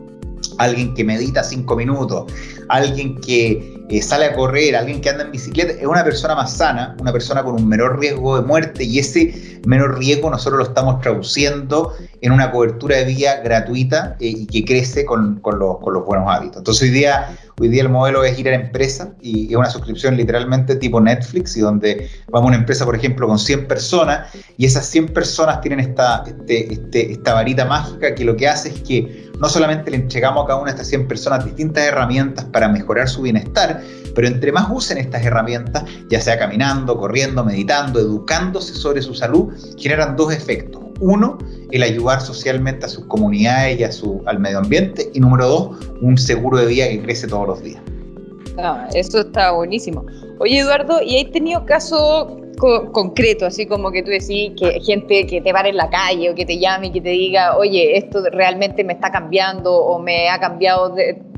alguien 0.60 0.94
que 0.94 1.04
medita 1.04 1.42
5 1.42 1.74
minutos, 1.74 2.30
alguien 2.68 3.18
que 3.20 3.80
eh, 3.88 4.02
sale 4.02 4.26
a 4.26 4.34
correr, 4.34 4.76
alguien 4.76 5.00
que 5.00 5.08
anda 5.08 5.24
en 5.24 5.32
bicicleta, 5.32 5.72
es 5.72 5.86
una 5.86 6.04
persona 6.04 6.34
más 6.34 6.52
sana, 6.52 6.96
una 7.00 7.12
persona 7.12 7.42
con 7.42 7.54
un 7.54 7.66
menor 7.66 7.98
riesgo 7.98 8.36
de 8.36 8.46
muerte 8.46 8.84
y 8.84 8.98
ese 8.98 9.60
menor 9.66 9.98
riesgo 9.98 10.30
nosotros 10.30 10.58
lo 10.58 10.64
estamos 10.64 11.00
traduciendo 11.00 11.94
en 12.20 12.32
una 12.32 12.50
cobertura 12.50 12.98
de 12.98 13.06
vida 13.06 13.40
gratuita 13.42 14.16
eh, 14.20 14.28
y 14.28 14.46
que 14.46 14.64
crece 14.64 15.04
con, 15.06 15.40
los, 15.42 15.78
con, 15.78 15.94
los, 15.94 16.04
buenos 16.04 16.28
hábitos. 16.28 16.58
Entonces 16.58 16.82
hoy 16.82 16.90
día, 16.90 17.36
hoy 17.58 17.68
día 17.68 17.82
el 17.82 17.88
modelo 17.88 18.22
es 18.22 18.38
ir 18.38 18.48
a 18.48 18.52
la 18.52 18.58
empresa 18.58 19.14
y 19.22 19.50
es 19.50 19.56
una 19.56 19.70
suscripción 19.70 20.16
literalmente 20.16 20.76
tipo 20.76 21.00
Netflix 21.00 21.56
y 21.56 21.60
donde 21.60 22.08
vamos 22.28 22.46
a 22.46 22.48
una 22.48 22.56
empresa, 22.58 22.84
por 22.84 22.94
ejemplo, 22.94 23.26
con 23.26 23.38
100 23.38 23.66
personas 23.66 24.28
y 24.58 24.66
esas 24.66 24.84
100 24.86 25.08
personas 25.08 25.62
tienen 25.62 25.80
esta, 25.80 26.22
este, 26.26 26.72
este, 26.72 27.12
esta 27.12 27.32
varita 27.32 27.64
mágica 27.64 28.14
que 28.14 28.24
lo 28.24 28.36
que 28.36 28.46
hace 28.46 28.68
es 28.68 28.80
que 28.80 29.29
no 29.40 29.48
solamente 29.48 29.90
le 29.90 29.96
entregamos 29.96 30.44
a 30.44 30.46
cada 30.46 30.60
una 30.60 30.70
de 30.70 30.76
estas 30.76 30.88
100 30.88 31.08
personas 31.08 31.44
distintas 31.44 31.84
herramientas 31.84 32.44
para 32.46 32.68
mejorar 32.68 33.08
su 33.08 33.22
bienestar, 33.22 33.82
pero 34.14 34.28
entre 34.28 34.52
más 34.52 34.66
usen 34.70 34.98
estas 34.98 35.24
herramientas, 35.24 35.84
ya 36.08 36.20
sea 36.20 36.38
caminando, 36.38 36.96
corriendo, 36.96 37.42
meditando, 37.42 37.98
educándose 37.98 38.74
sobre 38.74 39.02
su 39.02 39.14
salud, 39.14 39.52
generan 39.78 40.14
dos 40.16 40.32
efectos. 40.32 40.82
Uno, 41.00 41.38
el 41.70 41.82
ayudar 41.82 42.20
socialmente 42.20 42.84
a 42.84 42.88
sus 42.88 43.06
comunidades 43.06 43.80
y 43.80 43.84
a 43.84 43.92
su, 43.92 44.22
al 44.26 44.38
medio 44.38 44.58
ambiente. 44.58 45.10
Y 45.14 45.20
número 45.20 45.46
dos, 45.46 45.78
un 46.02 46.18
seguro 46.18 46.58
de 46.58 46.66
vida 46.66 46.88
que 46.88 47.00
crece 47.00 47.26
todos 47.26 47.48
los 47.48 47.62
días. 47.62 47.80
Ah, 48.58 48.86
eso 48.92 49.20
está 49.20 49.52
buenísimo. 49.52 50.04
Oye, 50.38 50.58
Eduardo, 50.58 51.00
¿y 51.00 51.16
hay 51.16 51.30
tenido 51.30 51.64
casos 51.64 52.39
concreto, 52.92 53.46
así 53.46 53.66
como 53.66 53.90
que 53.90 54.02
tú 54.02 54.10
decís 54.10 54.52
que 54.58 54.80
gente 54.80 55.26
que 55.26 55.40
te 55.40 55.52
pare 55.52 55.70
en 55.70 55.76
la 55.76 55.88
calle 55.88 56.30
o 56.30 56.34
que 56.34 56.44
te 56.44 56.58
llame 56.58 56.88
y 56.88 56.92
que 56.92 57.00
te 57.00 57.08
diga, 57.08 57.56
oye, 57.56 57.96
esto 57.96 58.22
realmente 58.30 58.84
me 58.84 58.92
está 58.92 59.10
cambiando 59.10 59.74
o 59.74 59.98
me 59.98 60.28
ha 60.28 60.38
cambiado, 60.38 60.94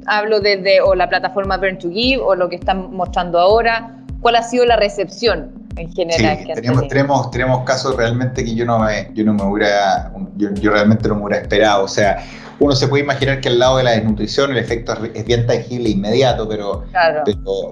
hablo 0.07 0.41
desde 0.41 0.81
o 0.81 0.95
la 0.95 1.09
plataforma 1.09 1.57
Burn 1.57 1.79
to 1.79 1.91
Give 1.91 2.21
o 2.23 2.35
lo 2.35 2.49
que 2.49 2.57
están 2.57 2.93
mostrando 2.93 3.39
ahora, 3.39 4.05
¿cuál 4.21 4.37
ha 4.37 4.43
sido 4.43 4.65
la 4.67 4.77
recepción 4.77 5.62
en 5.77 5.93
general? 5.93 6.39
Sí, 6.39 6.53
tenemos, 6.55 6.89
tenemos, 6.89 7.31
tenemos, 7.31 7.65
casos 7.65 7.97
realmente 7.97 8.45
que 8.45 8.55
yo 8.55 8.65
no 8.65 8.79
me, 8.79 9.11
yo 9.15 9.25
no 9.25 9.35
me 9.35 9.43
hubiera, 9.43 10.13
yo, 10.37 10.53
yo 10.55 10.71
realmente 10.71 11.09
no 11.09 11.17
me 11.17 11.25
hubiera 11.25 11.43
esperado, 11.43 11.85
o 11.85 11.89
sea, 11.89 12.25
uno 12.63 12.77
se 12.77 12.87
puede 12.87 13.03
imaginar 13.03 13.41
que 13.41 13.49
al 13.49 13.59
lado 13.59 13.79
de 13.79 13.83
la 13.83 13.91
desnutrición 13.93 14.53
el 14.53 14.59
efecto 14.59 14.95
es 15.15 15.25
bien 15.25 15.47
tangible 15.47 15.89
e 15.89 15.93
inmediato, 15.93 16.49
pero, 16.49 16.85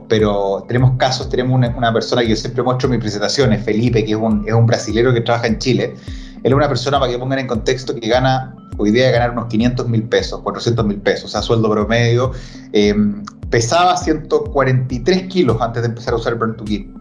pero, 0.09 0.65
tenemos 0.67 0.97
casos, 0.97 1.29
tenemos 1.29 1.57
una, 1.77 1.93
persona 1.93 2.23
que 2.23 2.29
yo 2.29 2.37
siempre 2.37 2.63
muestro 2.63 2.87
en 2.87 2.93
mis 2.93 3.01
presentaciones, 3.01 3.65
Felipe, 3.65 4.05
que 4.05 4.13
es 4.13 4.17
un, 4.17 4.45
es 4.47 4.53
un 4.53 4.67
brasilero 4.67 5.15
que 5.15 5.21
trabaja 5.21 5.47
en 5.47 5.59
Chile. 5.59 5.95
Él 6.43 6.53
es 6.53 6.55
una 6.55 6.69
persona, 6.69 6.99
para 6.99 7.13
que 7.13 7.19
pongan 7.19 7.39
en 7.39 7.47
contexto, 7.47 7.95
que 7.95 8.09
gana, 8.09 8.57
hoy 8.79 8.91
día 8.91 9.07
de 9.07 9.13
ganar 9.13 9.31
unos 9.31 9.47
500 9.47 9.89
mil 9.89 10.03
pesos, 10.05 10.41
400 10.41 10.85
mil 10.85 10.99
pesos, 10.99 11.27
o 11.27 11.29
sea, 11.29 11.43
sueldo 11.43 11.71
promedio. 11.71 12.33
Eh, 12.73 12.95
pesaba 13.51 13.97
143 13.97 15.23
kilos 15.25 15.61
antes 15.61 15.83
de 15.83 15.89
empezar 15.89 16.15
a 16.15 16.17
usar 16.17 16.35
Burn 16.37 16.57
to 16.57 16.65
Give. 16.65 17.00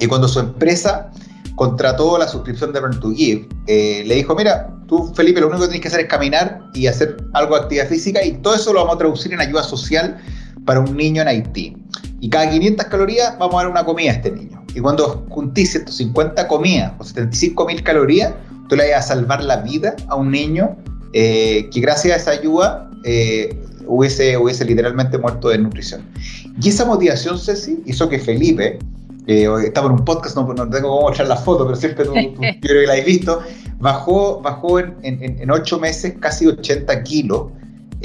Y 0.00 0.06
cuando 0.06 0.28
su 0.28 0.40
empresa 0.40 1.10
contrató 1.56 2.18
la 2.18 2.28
suscripción 2.28 2.72
de 2.72 2.80
Burn 2.80 3.00
to 3.00 3.10
Give, 3.10 3.48
eh, 3.66 4.02
le 4.06 4.16
dijo, 4.16 4.34
mira, 4.34 4.74
tú 4.86 5.12
Felipe 5.14 5.40
lo 5.40 5.48
único 5.48 5.62
que 5.62 5.68
tienes 5.68 5.82
que 5.82 5.88
hacer 5.88 6.00
es 6.00 6.08
caminar 6.08 6.62
y 6.74 6.86
hacer 6.86 7.16
algo 7.32 7.54
de 7.54 7.62
actividad 7.62 7.88
física 7.88 8.24
y 8.24 8.32
todo 8.32 8.54
eso 8.54 8.72
lo 8.72 8.80
vamos 8.80 8.96
a 8.96 8.98
traducir 8.98 9.32
en 9.32 9.40
ayuda 9.40 9.62
social 9.62 10.18
para 10.64 10.80
un 10.80 10.96
niño 10.96 11.22
en 11.22 11.28
Haití. 11.28 11.76
Y 12.20 12.30
cada 12.30 12.50
500 12.50 12.86
calorías 12.86 13.38
vamos 13.38 13.54
a 13.54 13.58
dar 13.58 13.68
una 13.68 13.84
comida 13.84 14.10
a 14.10 14.14
este 14.14 14.30
niño. 14.30 14.64
Y 14.74 14.80
cuando 14.80 15.24
juntís 15.28 15.72
150 15.72 16.48
comidas 16.48 16.92
o 16.98 17.04
75 17.04 17.66
mil 17.66 17.82
calorías, 17.82 18.32
tú 18.68 18.76
le 18.76 18.90
vas 18.90 19.04
a 19.04 19.14
salvar 19.14 19.44
la 19.44 19.58
vida 19.58 19.94
a 20.08 20.16
un 20.16 20.30
niño 20.30 20.76
eh, 21.12 21.68
que 21.70 21.80
gracias 21.80 22.14
a 22.14 22.16
esa 22.16 22.30
ayuda 22.32 22.90
eh, 23.04 23.56
hubiese, 23.86 24.36
hubiese 24.36 24.64
literalmente 24.64 25.18
muerto 25.18 25.48
de 25.48 25.58
nutrición. 25.58 26.04
Y 26.60 26.68
esa 26.68 26.84
motivación, 26.84 27.38
Ceci, 27.38 27.82
hizo 27.84 28.08
que 28.08 28.18
Felipe, 28.18 28.78
eh, 29.26 29.48
estaba 29.64 29.86
en 29.86 29.94
un 29.94 30.04
podcast, 30.04 30.36
no, 30.36 30.46
tengo 30.46 30.88
cómo 30.88 31.00
mostrar 31.02 31.28
la 31.28 31.36
foto, 31.36 31.64
pero 31.64 31.76
siempre 31.76 32.04
tú, 32.04 32.12
tú 32.12 32.42
creo 32.60 32.80
que 32.80 32.86
la 32.86 32.94
has 32.94 33.04
visto, 33.04 33.40
bajó, 33.78 34.40
bajó 34.40 34.78
en, 34.78 34.96
en, 35.02 35.40
en 35.40 35.50
8 35.50 35.78
meses 35.78 36.14
casi 36.20 36.46
80 36.46 37.02
kilos 37.02 37.46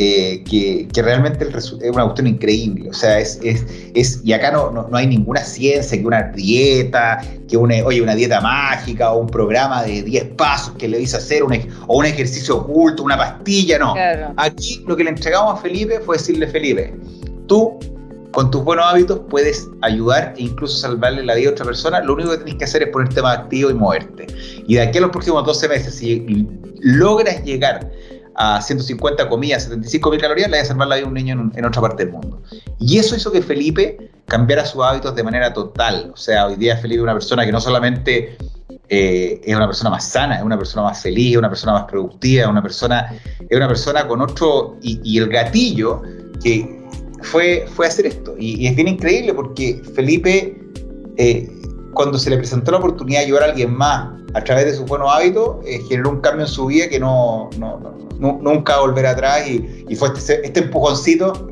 eh, 0.02 0.46
que, 0.50 1.02
realmente 1.02 1.46
es 1.54 1.74
una 1.74 2.04
cuestión 2.04 2.28
increíble. 2.28 2.90
O 2.90 2.94
sea, 2.94 3.20
es, 3.20 3.38
es, 3.44 3.66
es 3.94 4.22
y 4.24 4.32
acá 4.32 4.50
no, 4.50 4.72
no, 4.72 4.88
hay 4.96 5.08
ninguna 5.08 5.42
ciencia, 5.42 6.00
que 6.00 6.08
una 6.08 6.24
dieta, 6.24 7.20
que 7.50 7.58
una, 7.58 7.76
oye, 7.84 8.02
una 8.02 8.16
dieta 8.16 8.40
mágica 8.40 9.12
o 9.12 9.20
un 9.20 9.28
programa 9.28 9.84
de 9.84 10.04
10 10.04 10.24
pasos 10.38 10.74
que 10.78 10.88
le 10.88 11.02
hizo 11.02 11.18
hacer 11.18 11.44
un, 11.44 11.54
o 11.88 11.98
un 11.98 12.06
ejercicio 12.06 12.60
oculto, 12.60 13.04
una 13.04 13.18
pastilla, 13.18 13.78
no. 13.78 13.94
Aquí 14.38 14.82
lo 14.88 14.96
que 14.96 15.04
le 15.04 15.10
entregamos 15.10 15.60
a 15.60 15.62
Felipe 15.62 16.00
fue 16.00 16.16
decirle, 16.16 16.48
Felipe, 16.48 16.96
tú 17.48 17.78
con 18.32 18.52
tus 18.52 18.64
buenos 18.64 18.86
hábitos 18.86 19.22
puedes 19.30 19.70
ayudar 19.82 20.34
e 20.38 20.44
incluso 20.44 20.78
salvarle 20.78 21.24
la 21.24 21.36
vida 21.36 21.50
a 21.50 21.52
otra 21.54 21.66
persona. 21.66 22.02
Lo 22.02 22.14
único 22.14 22.32
que 22.32 22.38
tienes 22.38 22.56
que 22.56 22.64
hacer 22.66 22.84
es 22.84 22.90
ponerte 22.90 23.22
más 23.22 23.40
activo 23.40 23.70
y 23.70 23.74
moverte. 23.74 24.28
Y 24.68 24.76
de 24.76 24.82
aquí 24.82 24.98
a 24.98 25.02
los 25.02 25.10
próximos 25.10 25.46
12 25.46 25.68
meses, 25.68 25.96
si 25.96 26.48
logras 26.82 27.44
llegar 27.44 27.92
a 28.36 28.62
150 28.62 29.28
comidas, 29.28 29.64
75 29.64 30.12
mil 30.12 30.22
calorías, 30.22 30.50
le 30.50 30.58
va 30.58 30.64
a 30.64 30.66
salvar 30.66 30.88
la 30.88 30.96
vida 30.96 31.06
a 31.06 31.10
un 31.10 31.14
niño 31.14 31.52
en, 31.54 31.66
otra 31.66 31.82
parte 31.82 32.06
del 32.06 32.14
mundo. 32.14 32.42
Y 32.80 32.98
eso 32.98 33.16
hizo 33.16 33.32
que 33.32 33.42
Felipe 33.42 34.12
cambiara 34.28 34.66
sus 34.66 34.82
hábitos 34.84 35.16
de 35.16 35.24
manera 35.24 35.52
total. 35.52 36.12
O 36.14 36.18
sea, 36.18 36.48
hoy 36.48 36.56
día 36.56 36.78
Felipe 36.78 37.00
es 37.00 37.04
una 37.04 37.14
persona 37.14 37.46
que 37.46 37.52
no 37.52 37.60
solamente 37.60 38.38
eh, 38.88 39.42
es 39.44 39.56
una 39.56 39.68
persona 39.68 39.90
más 39.90 40.08
sana, 40.08 40.38
es 40.38 40.44
una 40.44 40.58
persona 40.58 40.84
más 40.84 41.02
feliz, 41.02 41.34
es 41.34 41.38
una 41.38 41.50
persona 41.50 41.74
más 41.74 41.84
productiva, 41.84 42.44
es 42.44 42.50
una 42.50 42.62
persona, 42.62 43.14
es 43.50 43.58
una 43.58 43.68
persona 43.68 44.08
con 44.08 44.22
otro, 44.22 44.78
y, 44.82 45.18
el 45.18 45.28
gatillo 45.28 46.02
que 46.42 46.79
fue, 47.24 47.66
fue 47.76 47.88
hacer 47.88 48.06
esto. 48.06 48.36
Y, 48.38 48.68
es 48.68 48.76
bien 48.76 48.88
increíble 48.88 49.34
porque 49.34 49.82
Felipe, 49.96 50.58
eh, 51.18 51.50
cuando 51.94 52.18
se 52.18 52.30
le 52.30 52.38
presentó 52.38 52.72
la 52.72 52.78
oportunidad 52.78 53.20
de 53.20 53.26
ayudar 53.26 53.44
a 53.44 53.46
alguien 53.48 53.74
más 53.74 54.10
a 54.34 54.44
través 54.44 54.66
de 54.66 54.74
sus 54.74 54.86
buenos 54.86 55.10
hábitos, 55.12 55.58
eh, 55.66 55.80
generó 55.90 56.12
un 56.12 56.22
cambio 56.22 56.46
en 56.46 56.52
su 56.52 56.68
vida 56.68 56.88
que 56.88 57.00
no, 57.00 57.50
no, 57.58 57.80
no 57.80 58.40
nunca 58.42 58.80
volver 58.80 59.06
atrás. 59.06 59.48
Y, 59.48 59.96
fue 59.96 60.10
este, 60.16 60.46
este, 60.46 60.62
empujoncito 60.62 61.50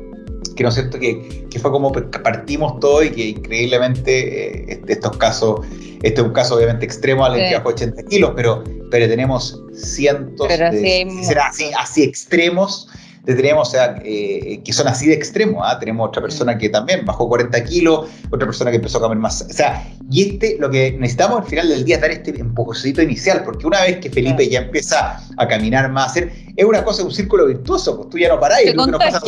que 0.54 0.64
no 0.64 0.70
es 0.70 0.74
cierto 0.74 0.98
que, 0.98 1.46
que, 1.50 1.58
fue 1.60 1.70
como 1.70 1.92
partimos 1.92 2.80
todo 2.80 3.04
y 3.04 3.10
que 3.10 3.28
increíblemente 3.28 4.62
eh, 4.62 4.64
este, 4.68 4.94
estos 4.94 5.16
casos, 5.16 5.60
este 6.02 6.20
es 6.20 6.26
un 6.26 6.32
caso 6.32 6.56
obviamente 6.56 6.84
extremo 6.84 7.24
al 7.24 7.36
que 7.36 7.54
bajó 7.54 7.68
80 7.68 8.02
kilos, 8.04 8.32
pero, 8.34 8.64
pero 8.90 9.06
tenemos 9.06 9.62
cientos 9.72 10.48
de, 10.48 11.08
será 11.22 11.46
así, 11.46 11.70
así 11.78 12.02
extremos 12.02 12.88
tenemos, 13.34 13.68
o 13.68 13.70
sea, 13.70 14.00
eh, 14.04 14.60
que 14.64 14.72
son 14.72 14.88
así 14.88 15.06
de 15.06 15.14
extremos. 15.14 15.62
¿ah? 15.64 15.78
Tenemos 15.78 16.08
otra 16.08 16.22
persona 16.22 16.56
que 16.56 16.68
también 16.68 17.04
bajó 17.04 17.28
40 17.28 17.64
kilos, 17.64 18.08
otra 18.30 18.46
persona 18.46 18.70
que 18.70 18.76
empezó 18.76 18.98
a 18.98 19.02
comer 19.02 19.18
más. 19.18 19.42
O 19.42 19.52
sea, 19.52 19.86
y 20.10 20.30
este, 20.30 20.56
lo 20.58 20.70
que 20.70 20.92
necesitamos 20.92 21.42
al 21.42 21.46
final 21.46 21.68
del 21.68 21.84
día 21.84 21.96
es 21.96 22.02
dar 22.02 22.10
este 22.10 22.38
empujocito 22.40 23.02
inicial, 23.02 23.42
porque 23.44 23.66
una 23.66 23.82
vez 23.82 23.98
que 23.98 24.10
Felipe 24.10 24.48
ya 24.48 24.60
empieza 24.60 25.20
a 25.36 25.48
caminar 25.48 25.90
más, 25.90 26.12
hacer, 26.12 26.32
es 26.56 26.64
una 26.64 26.82
cosa, 26.82 27.04
un 27.04 27.12
círculo 27.12 27.46
virtuoso, 27.46 27.96
pues 27.96 28.08
tú 28.08 28.18
ya 28.18 28.28
no 28.28 28.40
parás. 28.40 28.60
Pasa, 28.98 29.20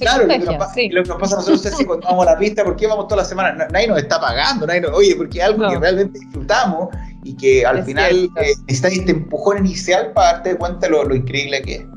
claro, 0.00 0.22
lo 0.22 0.28
que, 0.28 0.38
nos, 0.38 0.46
lo 0.46 1.02
que, 1.02 1.08
nos, 1.08 1.20
pasa 1.20 1.34
a 1.34 1.38
nosotros 1.38 1.66
es 1.66 1.74
que 1.74 1.86
cuando 1.86 2.06
vamos 2.06 2.26
a 2.26 2.32
la 2.32 2.38
pista, 2.38 2.64
¿por 2.64 2.76
qué 2.76 2.86
vamos 2.86 3.06
toda 3.08 3.22
la 3.22 3.28
semana? 3.28 3.68
Nadie 3.70 3.86
nos 3.86 3.98
está 3.98 4.20
pagando, 4.20 4.66
nadie 4.66 4.80
nos, 4.80 4.92
oye, 4.92 5.14
porque 5.16 5.38
es 5.38 5.44
algo 5.44 5.68
que 5.68 5.78
realmente 5.78 6.18
disfrutamos 6.18 6.88
y 7.22 7.36
que 7.36 7.64
al 7.64 7.84
final 7.84 8.30
eh, 8.40 8.54
necesitas 8.66 8.92
este 8.92 9.12
empujón 9.12 9.58
inicial 9.58 10.12
para 10.12 10.32
darte 10.32 10.56
cuenta 10.56 10.88
lo, 10.88 11.04
lo 11.04 11.14
increíble 11.14 11.62
que 11.62 11.74
es. 11.76 11.93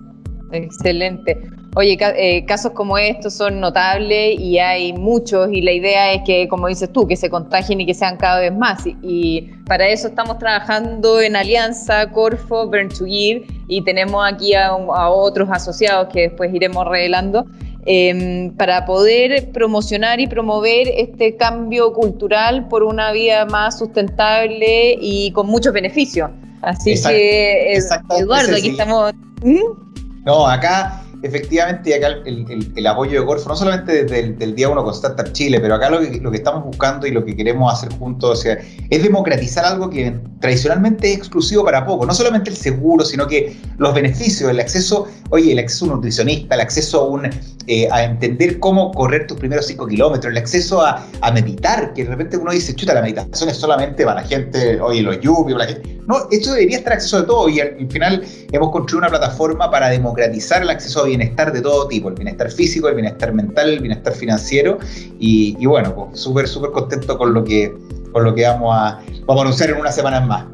Excelente. 0.51 1.49
Oye, 1.75 1.97
eh, 2.01 2.43
casos 2.45 2.71
como 2.71 2.97
estos 2.97 3.35
son 3.35 3.59
notables 3.59 4.39
y 4.39 4.57
hay 4.57 4.93
muchos 4.93 5.49
y 5.51 5.61
la 5.61 5.73
idea 5.73 6.13
es 6.13 6.21
que, 6.25 6.47
como 6.47 6.67
dices 6.67 6.91
tú, 6.91 7.07
que 7.07 7.15
se 7.15 7.29
contagien 7.29 7.79
y 7.81 7.85
que 7.85 7.93
sean 7.93 8.17
cada 8.17 8.39
vez 8.39 8.55
más. 8.55 8.83
Y, 9.03 9.51
para 9.67 9.87
eso 9.87 10.07
estamos 10.07 10.39
trabajando 10.39 11.21
en 11.21 11.35
alianza 11.35 12.09
Corfo, 12.11 12.65
Burn 12.67 12.89
to 12.89 13.05
Give 13.05 13.45
y 13.67 13.83
tenemos 13.83 14.25
aquí 14.25 14.55
a, 14.55 14.73
otros 14.73 15.49
asociados 15.51 16.07
que 16.11 16.21
después 16.21 16.51
iremos 16.53 16.87
revelando 16.87 17.45
em, 17.85 18.55
para 18.55 18.85
poder 18.85 19.51
promocionar 19.51 20.19
y 20.19 20.27
promover 20.27 20.87
este 20.87 21.35
cambio 21.35 21.91
cultural 21.93 22.67
por 22.69 22.81
una 22.81 23.11
vida 23.11 23.45
más 23.45 23.77
sustentable 23.77 24.97
y 24.99 25.31
con 25.31 25.47
muchos 25.47 25.73
beneficios. 25.73 26.31
Así 26.61 26.95
que, 27.03 27.77
Eduardo, 28.17 28.55
aquí 28.55 28.69
estamos... 28.69 29.13
¿Mm? 29.43 29.86
No, 30.27 30.45
acá 30.45 31.03
efectivamente 31.23 31.95
acá 31.95 32.19
el, 32.25 32.85
apoyo 32.85 33.21
de 33.21 33.25
Golfo, 33.25 33.47
no 33.47 33.55
solamente 33.55 34.03
desde 34.03 34.43
el 34.43 34.55
día 34.55 34.67
uno 34.67 34.83
con 34.83 34.93
Startup 34.93 35.31
Chile, 35.31 35.57
pero 35.61 35.75
acá 35.75 35.89
lo 35.89 36.01
que, 36.01 36.19
lo 36.19 36.29
que 36.29 36.37
estamos 36.37 36.65
buscando 36.65 37.07
y 37.07 37.11
lo 37.11 37.23
que 37.23 37.33
queremos 37.33 37.73
hacer 37.73 37.97
juntos 37.97 38.45
es 38.45 39.03
democratizar 39.03 39.63
algo 39.63 39.89
que 39.89 40.19
tradicionalmente 40.41 41.13
es 41.13 41.17
exclusivo 41.19 41.63
para 41.63 41.85
poco. 41.85 42.05
No 42.05 42.13
solamente 42.13 42.49
el 42.49 42.57
seguro, 42.57 43.05
sino 43.05 43.25
que 43.25 43.55
los 43.77 43.95
beneficios, 43.95 44.51
el 44.51 44.59
acceso, 44.59 45.07
oye, 45.29 45.53
el 45.53 45.59
acceso 45.59 45.85
a 45.85 45.87
un 45.87 45.95
nutricionista, 45.95 46.55
el 46.55 46.61
acceso 46.61 46.99
a, 46.99 47.07
un, 47.07 47.29
eh, 47.67 47.87
a 47.89 48.03
entender 48.03 48.59
cómo 48.59 48.91
correr 48.91 49.27
tus 49.27 49.37
primeros 49.37 49.65
5 49.67 49.87
kilómetros, 49.87 50.29
el 50.29 50.37
acceso 50.37 50.85
a, 50.85 51.07
meditar, 51.33 51.93
que 51.93 52.03
de 52.03 52.09
repente 52.09 52.35
uno 52.35 52.51
dice, 52.51 52.75
chuta, 52.75 52.93
la 52.93 53.01
meditación 53.01 53.47
es 53.47 53.55
solamente 53.55 54.03
para 54.03 54.21
la 54.21 54.27
gente, 54.27 54.81
oye, 54.81 55.01
los 55.01 55.21
yubi, 55.21 55.53
la 55.53 55.67
gente. 55.67 55.96
No, 56.07 56.25
esto 56.31 56.53
debería 56.53 56.77
estar 56.77 56.93
acceso 56.93 57.19
de 57.19 57.27
todo 57.27 57.49
y 57.49 57.59
al, 57.59 57.75
al 57.79 57.91
final 57.91 58.25
hemos 58.53 58.71
construido 58.71 58.99
una 58.99 59.09
plataforma 59.09 59.69
para 59.69 59.89
democratizar 59.89 60.61
el 60.61 60.69
acceso 60.69 61.01
a 61.01 61.05
bienestar 61.05 61.51
de 61.51 61.61
todo 61.61 61.85
tipo, 61.89 62.07
el 62.07 62.15
bienestar 62.15 62.49
físico, 62.49 62.87
el 62.87 62.95
bienestar 62.95 63.33
mental, 63.33 63.69
el 63.71 63.79
bienestar 63.81 64.13
financiero. 64.13 64.77
Y, 65.19 65.65
bueno, 65.65 65.93
pues 65.93 66.19
súper, 66.21 66.47
súper 66.47 66.71
contento 66.71 67.17
con 67.17 67.33
lo 67.33 67.43
que, 67.43 67.75
con 68.13 68.23
lo 68.23 68.33
que 68.33 68.43
vamos, 68.43 68.73
a, 68.73 69.01
vamos 69.25 69.41
a 69.41 69.45
anunciar 69.47 69.71
en 69.71 69.77
unas 69.77 69.95
semanas 69.95 70.25
más. 70.25 70.45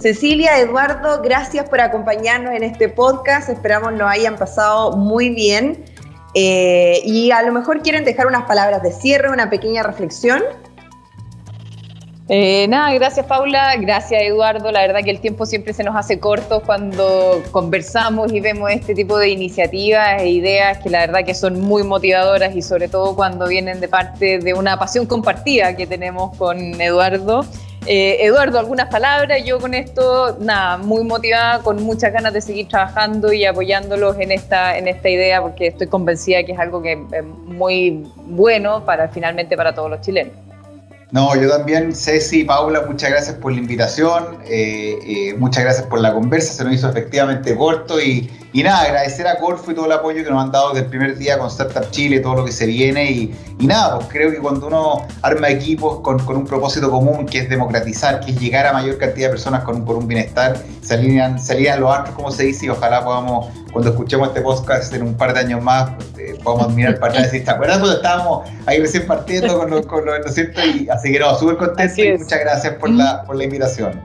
Cecilia, 0.00 0.58
Eduardo, 0.58 1.20
gracias 1.22 1.68
por 1.68 1.80
acompañarnos 1.80 2.54
en 2.54 2.62
este 2.62 2.88
podcast. 2.88 3.50
Esperamos 3.50 3.92
lo 3.94 4.08
hayan 4.08 4.36
pasado 4.36 4.96
muy 4.96 5.28
bien. 5.28 5.84
Eh, 6.34 7.00
y 7.04 7.30
a 7.30 7.42
lo 7.42 7.52
mejor 7.52 7.82
quieren 7.82 8.04
dejar 8.04 8.26
unas 8.26 8.44
palabras 8.44 8.82
de 8.82 8.92
cierre, 8.92 9.30
una 9.30 9.50
pequeña 9.50 9.82
reflexión. 9.82 10.42
Eh, 12.26 12.66
nada, 12.68 12.90
gracias 12.94 13.26
Paula, 13.26 13.76
gracias 13.76 14.22
Eduardo. 14.22 14.72
La 14.72 14.80
verdad 14.80 15.00
que 15.04 15.10
el 15.10 15.20
tiempo 15.20 15.44
siempre 15.44 15.74
se 15.74 15.84
nos 15.84 15.94
hace 15.94 16.18
corto 16.18 16.62
cuando 16.64 17.42
conversamos 17.50 18.32
y 18.32 18.40
vemos 18.40 18.70
este 18.70 18.94
tipo 18.94 19.18
de 19.18 19.28
iniciativas 19.28 20.22
e 20.22 20.30
ideas 20.30 20.78
que 20.78 20.88
la 20.88 21.00
verdad 21.00 21.24
que 21.26 21.34
son 21.34 21.60
muy 21.60 21.82
motivadoras 21.82 22.56
y 22.56 22.62
sobre 22.62 22.88
todo 22.88 23.14
cuando 23.14 23.46
vienen 23.46 23.78
de 23.78 23.88
parte 23.88 24.38
de 24.38 24.54
una 24.54 24.78
pasión 24.78 25.04
compartida 25.04 25.76
que 25.76 25.86
tenemos 25.86 26.34
con 26.38 26.80
Eduardo. 26.80 27.44
Eh, 27.86 28.24
Eduardo, 28.24 28.58
algunas 28.58 28.88
palabras. 28.88 29.44
Yo 29.44 29.60
con 29.60 29.74
esto, 29.74 30.38
nada, 30.40 30.78
muy 30.78 31.04
motivada, 31.04 31.58
con 31.62 31.82
muchas 31.82 32.10
ganas 32.14 32.32
de 32.32 32.40
seguir 32.40 32.68
trabajando 32.68 33.34
y 33.34 33.44
apoyándolos 33.44 34.18
en 34.18 34.32
esta, 34.32 34.78
en 34.78 34.88
esta 34.88 35.10
idea 35.10 35.42
porque 35.42 35.66
estoy 35.66 35.88
convencida 35.88 36.42
que 36.44 36.52
es 36.52 36.58
algo 36.58 36.80
que 36.80 36.92
es 36.92 37.24
muy 37.24 38.02
bueno 38.16 38.82
para 38.86 39.08
finalmente 39.08 39.58
para 39.58 39.74
todos 39.74 39.90
los 39.90 40.00
chilenos. 40.00 40.43
No, 41.10 41.40
yo 41.40 41.48
también, 41.48 41.94
Ceci, 41.94 42.44
Paula, 42.44 42.84
muchas 42.86 43.10
gracias 43.10 43.36
por 43.36 43.52
la 43.52 43.58
invitación, 43.58 44.38
eh, 44.46 44.98
eh, 45.06 45.34
muchas 45.38 45.64
gracias 45.64 45.86
por 45.86 46.00
la 46.00 46.12
conversa, 46.12 46.54
se 46.54 46.64
nos 46.64 46.74
hizo 46.74 46.88
efectivamente 46.88 47.56
corto 47.56 48.00
y, 48.00 48.30
nada, 48.62 48.82
agradecer 48.82 49.26
a 49.26 49.38
Corfo 49.38 49.72
y 49.72 49.74
todo 49.74 49.86
el 49.86 49.92
apoyo 49.92 50.22
que 50.22 50.30
nos 50.30 50.42
han 50.42 50.52
dado 50.52 50.68
desde 50.68 50.84
el 50.84 50.90
primer 50.90 51.18
día 51.18 51.38
con 51.38 51.48
Startup 51.48 51.90
Chile, 51.90 52.20
todo 52.20 52.36
lo 52.36 52.44
que 52.44 52.52
se 52.52 52.66
viene 52.66 53.10
y, 53.10 53.34
nada, 53.58 53.96
pues 53.96 54.08
creo 54.10 54.30
que 54.30 54.38
cuando 54.38 54.68
uno 54.68 55.06
arma 55.22 55.48
equipos 55.48 56.00
con, 56.00 56.20
un 56.24 56.46
propósito 56.46 56.90
común 56.90 57.26
que 57.26 57.38
es 57.38 57.48
democratizar, 57.48 58.20
que 58.20 58.30
es 58.30 58.40
llegar 58.40 58.66
a 58.66 58.72
mayor 58.72 58.96
cantidad 58.98 59.26
de 59.26 59.30
personas 59.30 59.64
con, 59.64 59.84
por 59.84 59.96
un 59.96 60.06
bienestar, 60.06 60.56
se 60.82 60.94
alinean, 60.94 61.40
se 61.40 61.54
alinean 61.54 61.80
los 61.80 61.90
astros, 61.90 62.14
como 62.14 62.30
se 62.30 62.44
dice, 62.44 62.66
y 62.66 62.68
ojalá 62.68 63.04
podamos 63.04 63.48
cuando 63.74 63.90
escuchemos 63.90 64.28
este 64.28 64.40
podcast 64.40 64.94
en 64.94 65.02
un 65.02 65.14
par 65.14 65.34
de 65.34 65.40
años 65.40 65.60
más, 65.60 65.90
eh, 66.16 66.38
podamos 66.44 66.72
mirar 66.72 67.00
para 67.00 67.10
atrás 67.10 67.24
y 67.24 67.26
decir, 67.32 67.44
¿te 67.44 67.50
acuerdas 67.50 67.78
cuando 67.78 67.96
estábamos 67.96 68.48
ahí 68.66 68.78
recién 68.78 69.04
partiendo 69.04 69.58
con 69.58 69.68
los, 69.68 69.84
con 69.84 70.04
¿no 70.04 70.14
es 70.14 70.32
cierto? 70.32 70.64
Y 70.64 70.88
así 70.88 71.10
que 71.10 71.18
no, 71.18 71.36
súper 71.36 71.56
contento 71.56 72.00
y 72.00 72.16
muchas 72.16 72.38
gracias 72.38 72.74
por, 72.74 72.90
la, 72.90 73.24
por 73.24 73.34
la 73.34 73.42
invitación. 73.42 74.00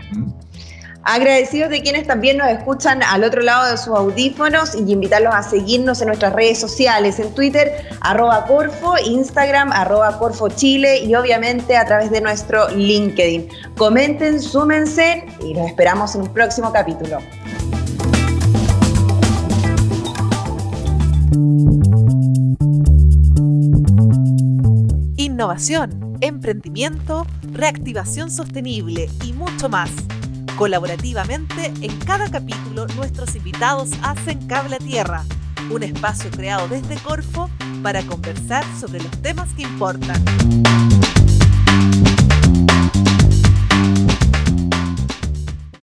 Agradecidos 1.03 1.69
de 1.69 1.81
quienes 1.81 2.05
también 2.05 2.37
nos 2.37 2.49
escuchan 2.49 3.01
al 3.03 3.23
otro 3.23 3.41
lado 3.41 3.71
de 3.71 3.77
sus 3.77 3.95
audífonos 3.95 4.75
y 4.75 4.91
invitarlos 4.91 5.33
a 5.33 5.41
seguirnos 5.41 6.01
en 6.01 6.07
nuestras 6.07 6.33
redes 6.33 6.59
sociales, 6.59 7.19
en 7.19 7.33
Twitter, 7.33 7.87
arroba 8.01 8.45
Corfo, 8.45 8.95
Instagram, 9.05 9.71
arroba 9.71 10.19
Corfo 10.19 10.49
y 10.61 11.15
obviamente 11.15 11.77
a 11.77 11.85
través 11.85 12.11
de 12.11 12.21
nuestro 12.21 12.69
LinkedIn. 12.69 13.49
Comenten, 13.77 14.41
súmense 14.41 15.25
y 15.41 15.53
los 15.53 15.67
esperamos 15.67 16.15
en 16.15 16.21
un 16.21 16.33
próximo 16.33 16.71
capítulo. 16.73 17.19
Innovación, 25.15 26.17
emprendimiento, 26.19 27.25
reactivación 27.53 28.29
sostenible 28.29 29.09
y 29.23 29.33
mucho 29.33 29.69
más. 29.69 29.89
Colaborativamente, 30.59 31.71
en 31.79 31.97
cada 31.99 32.29
capítulo 32.29 32.85
nuestros 32.97 33.33
invitados 33.33 33.91
hacen 34.03 34.45
Cable 34.45 34.75
a 34.75 34.79
Tierra, 34.79 35.23
un 35.69 35.83
espacio 35.83 36.29
creado 36.31 36.67
desde 36.67 36.97
Corfo 36.97 37.49
para 37.81 38.01
conversar 38.01 38.65
sobre 38.77 39.01
los 39.01 39.21
temas 39.21 39.47
que 39.53 39.61
importan. 39.61 40.21